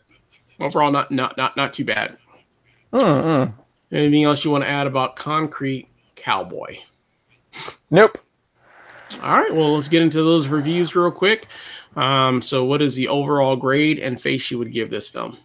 overall, 0.59 0.91
not 0.91 1.11
not 1.11 1.37
not 1.37 1.55
not 1.55 1.73
too 1.73 1.85
bad. 1.85 2.17
Mm-hmm. 2.93 3.51
Anything 3.91 4.23
else 4.23 4.45
you 4.45 4.51
want 4.51 4.63
to 4.63 4.69
add 4.69 4.87
about 4.87 5.15
Concrete 5.15 5.87
Cowboy? 6.15 6.79
Nope. 7.89 8.17
All 9.23 9.37
right, 9.39 9.53
well, 9.53 9.73
let's 9.73 9.89
get 9.89 10.01
into 10.01 10.21
those 10.21 10.47
reviews 10.47 10.95
real 10.95 11.11
quick. 11.11 11.47
Um, 11.95 12.41
so, 12.41 12.63
what 12.63 12.81
is 12.81 12.95
the 12.95 13.07
overall 13.07 13.55
grade 13.55 13.99
and 13.99 14.21
face 14.21 14.51
you 14.51 14.59
would 14.59 14.71
give 14.71 14.89
this 14.89 15.09
film? 15.09 15.37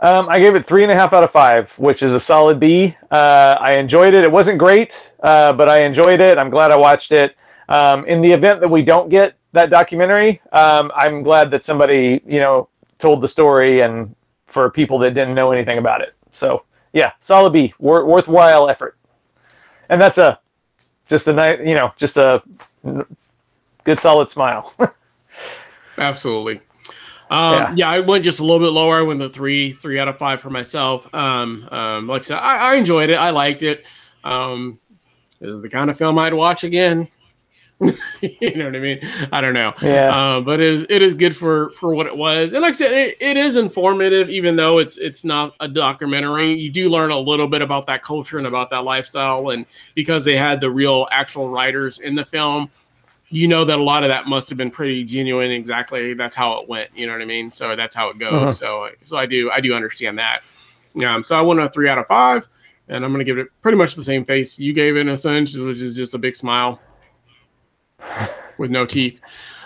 Um, 0.00 0.28
I 0.28 0.38
gave 0.38 0.54
it 0.54 0.64
three 0.64 0.82
and 0.84 0.92
a 0.92 0.94
half 0.94 1.12
out 1.12 1.24
of 1.24 1.30
five, 1.30 1.72
which 1.78 2.02
is 2.02 2.12
a 2.12 2.20
solid 2.20 2.60
B. 2.60 2.94
Uh, 3.10 3.56
I 3.58 3.74
enjoyed 3.74 4.14
it. 4.14 4.22
It 4.22 4.30
wasn't 4.30 4.58
great, 4.58 5.10
uh, 5.22 5.52
but 5.54 5.68
I 5.68 5.80
enjoyed 5.80 6.20
it. 6.20 6.38
I'm 6.38 6.50
glad 6.50 6.70
I 6.70 6.76
watched 6.76 7.10
it. 7.10 7.34
Um, 7.68 8.04
in 8.04 8.20
the 8.20 8.30
event 8.30 8.60
that 8.60 8.68
we 8.68 8.82
don't 8.82 9.08
get 9.08 9.34
that 9.52 9.70
documentary, 9.70 10.40
um, 10.52 10.92
I'm 10.94 11.22
glad 11.22 11.50
that 11.50 11.64
somebody, 11.64 12.22
you 12.26 12.38
know, 12.38 12.68
told 12.98 13.22
the 13.22 13.28
story 13.28 13.80
and 13.80 14.14
for 14.48 14.70
people 14.70 14.98
that 14.98 15.14
didn't 15.14 15.34
know 15.34 15.52
anything 15.52 15.78
about 15.78 16.00
it. 16.00 16.14
So, 16.32 16.64
yeah, 16.92 17.12
solid 17.20 17.52
B, 17.52 17.72
wor- 17.78 18.04
worthwhile 18.04 18.68
effort. 18.68 18.96
And 19.88 20.00
that's 20.00 20.18
a 20.18 20.40
just 21.08 21.28
a 21.28 21.32
nice, 21.32 21.60
you 21.64 21.74
know, 21.74 21.92
just 21.96 22.16
a 22.16 22.42
good 23.84 24.00
solid 24.00 24.30
smile. 24.30 24.74
Absolutely. 25.98 26.60
Um, 27.30 27.54
yeah. 27.54 27.72
yeah. 27.74 27.90
I 27.90 28.00
went 28.00 28.24
just 28.24 28.40
a 28.40 28.42
little 28.42 28.60
bit 28.60 28.72
lower. 28.72 28.98
I 28.98 29.02
went 29.02 29.20
the 29.20 29.28
three, 29.28 29.72
three 29.72 29.98
out 29.98 30.08
of 30.08 30.18
five 30.18 30.40
for 30.40 30.50
myself. 30.50 31.12
Um, 31.14 31.68
um, 31.70 32.06
like 32.06 32.20
I 32.20 32.24
said, 32.24 32.38
I, 32.38 32.72
I, 32.72 32.74
enjoyed 32.76 33.10
it. 33.10 33.16
I 33.16 33.30
liked 33.30 33.62
it. 33.62 33.84
Um, 34.24 34.78
this 35.40 35.52
is 35.52 35.60
the 35.60 35.68
kind 35.68 35.90
of 35.90 35.96
film 35.96 36.18
I'd 36.18 36.34
watch 36.34 36.64
again. 36.64 37.08
you 38.20 38.56
know 38.56 38.64
what 38.64 38.74
I 38.74 38.80
mean? 38.80 38.98
I 39.30 39.40
don't 39.40 39.54
know. 39.54 39.72
Yeah. 39.80 40.14
Uh, 40.14 40.40
but 40.40 40.58
it 40.58 40.66
is 40.66 40.86
it 40.88 41.00
is 41.00 41.14
good 41.14 41.36
for 41.36 41.70
for 41.70 41.94
what 41.94 42.06
it 42.06 42.16
was, 42.16 42.52
and 42.52 42.60
like 42.62 42.70
I 42.70 42.72
said, 42.72 42.90
it, 42.90 43.16
it 43.20 43.36
is 43.36 43.54
informative, 43.54 44.28
even 44.30 44.56
though 44.56 44.78
it's 44.78 44.98
it's 44.98 45.24
not 45.24 45.54
a 45.60 45.68
documentary. 45.68 46.54
You 46.54 46.70
do 46.70 46.88
learn 46.88 47.12
a 47.12 47.18
little 47.18 47.46
bit 47.46 47.62
about 47.62 47.86
that 47.86 48.02
culture 48.02 48.36
and 48.36 48.48
about 48.48 48.70
that 48.70 48.82
lifestyle, 48.82 49.50
and 49.50 49.64
because 49.94 50.24
they 50.24 50.36
had 50.36 50.60
the 50.60 50.70
real 50.70 51.06
actual 51.12 51.50
writers 51.50 52.00
in 52.00 52.16
the 52.16 52.24
film, 52.24 52.68
you 53.28 53.46
know 53.46 53.64
that 53.64 53.78
a 53.78 53.82
lot 53.82 54.02
of 54.02 54.08
that 54.08 54.26
must 54.26 54.48
have 54.48 54.58
been 54.58 54.72
pretty 54.72 55.04
genuine. 55.04 55.52
Exactly, 55.52 56.14
that's 56.14 56.34
how 56.34 56.58
it 56.58 56.68
went. 56.68 56.90
You 56.96 57.06
know 57.06 57.12
what 57.12 57.22
I 57.22 57.26
mean? 57.26 57.52
So 57.52 57.76
that's 57.76 57.94
how 57.94 58.08
it 58.08 58.18
goes. 58.18 58.32
Uh-huh. 58.32 58.50
So 58.50 58.90
so 59.04 59.16
I 59.16 59.26
do 59.26 59.52
I 59.52 59.60
do 59.60 59.72
understand 59.72 60.18
that. 60.18 60.42
Um, 61.06 61.22
so 61.22 61.38
I 61.38 61.42
went 61.42 61.60
a 61.60 61.68
three 61.68 61.88
out 61.88 61.98
of 61.98 62.08
five, 62.08 62.48
and 62.88 63.04
I'm 63.04 63.12
gonna 63.12 63.22
give 63.22 63.38
it 63.38 63.46
pretty 63.62 63.78
much 63.78 63.94
the 63.94 64.02
same 64.02 64.24
face 64.24 64.58
you 64.58 64.72
gave 64.72 64.96
it 64.96 65.00
in 65.00 65.10
a 65.10 65.16
sense, 65.16 65.56
which 65.56 65.80
is 65.80 65.94
just 65.94 66.12
a 66.14 66.18
big 66.18 66.34
smile 66.34 66.80
with 68.58 68.70
no 68.70 68.86
teeth. 68.86 69.20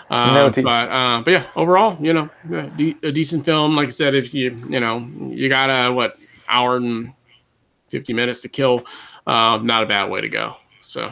Uh, 0.09 0.33
no 0.33 0.49
teeth. 0.49 0.63
But 0.63 0.89
uh, 0.89 1.21
but 1.23 1.31
yeah, 1.31 1.45
overall, 1.55 1.97
you 1.99 2.13
know, 2.13 2.29
a 2.51 3.11
decent 3.11 3.45
film. 3.45 3.75
Like 3.75 3.87
I 3.87 3.91
said, 3.91 4.15
if 4.15 4.33
you 4.33 4.51
you 4.69 4.79
know 4.79 4.99
you 5.17 5.49
got 5.49 5.69
a 5.69 5.91
what 5.91 6.17
hour 6.47 6.75
and 6.75 7.13
fifty 7.87 8.13
minutes 8.13 8.41
to 8.41 8.49
kill, 8.49 8.85
uh, 9.25 9.59
not 9.61 9.83
a 9.83 9.85
bad 9.85 10.09
way 10.09 10.21
to 10.21 10.29
go. 10.29 10.57
So. 10.81 11.11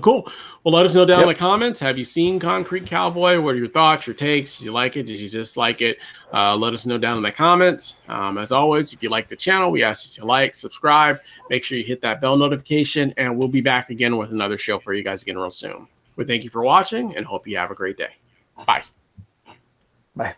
Cool. 0.00 0.30
Well, 0.64 0.74
let 0.74 0.86
us 0.86 0.94
know 0.94 1.04
down 1.04 1.20
yep. 1.20 1.28
in 1.28 1.34
the 1.34 1.38
comments. 1.38 1.80
Have 1.80 1.98
you 1.98 2.04
seen 2.04 2.38
Concrete 2.38 2.86
Cowboy? 2.86 3.40
What 3.40 3.54
are 3.54 3.58
your 3.58 3.68
thoughts, 3.68 4.06
your 4.06 4.14
takes? 4.14 4.58
Did 4.58 4.66
you 4.66 4.72
like 4.72 4.96
it? 4.96 5.06
Did 5.06 5.18
you 5.18 5.28
dislike 5.28 5.80
it? 5.80 5.98
Uh, 6.32 6.56
let 6.56 6.72
us 6.72 6.86
know 6.86 6.98
down 6.98 7.16
in 7.16 7.22
the 7.22 7.32
comments. 7.32 7.96
Um, 8.08 8.38
as 8.38 8.52
always, 8.52 8.92
if 8.92 9.02
you 9.02 9.08
like 9.08 9.28
the 9.28 9.36
channel, 9.36 9.70
we 9.70 9.82
ask 9.82 10.06
you 10.06 10.20
to 10.20 10.26
like, 10.26 10.54
subscribe, 10.54 11.20
make 11.48 11.64
sure 11.64 11.78
you 11.78 11.84
hit 11.84 12.00
that 12.02 12.20
bell 12.20 12.36
notification, 12.36 13.12
and 13.16 13.36
we'll 13.36 13.48
be 13.48 13.60
back 13.60 13.90
again 13.90 14.16
with 14.16 14.30
another 14.30 14.58
show 14.58 14.78
for 14.78 14.92
you 14.92 15.02
guys 15.02 15.22
again 15.22 15.38
real 15.38 15.50
soon. 15.50 15.88
We 16.16 16.24
thank 16.24 16.44
you 16.44 16.50
for 16.50 16.62
watching 16.62 17.16
and 17.16 17.26
hope 17.26 17.46
you 17.46 17.56
have 17.56 17.70
a 17.70 17.74
great 17.74 17.96
day. 17.96 18.14
Bye. 18.66 18.84
Bye. 20.14 20.34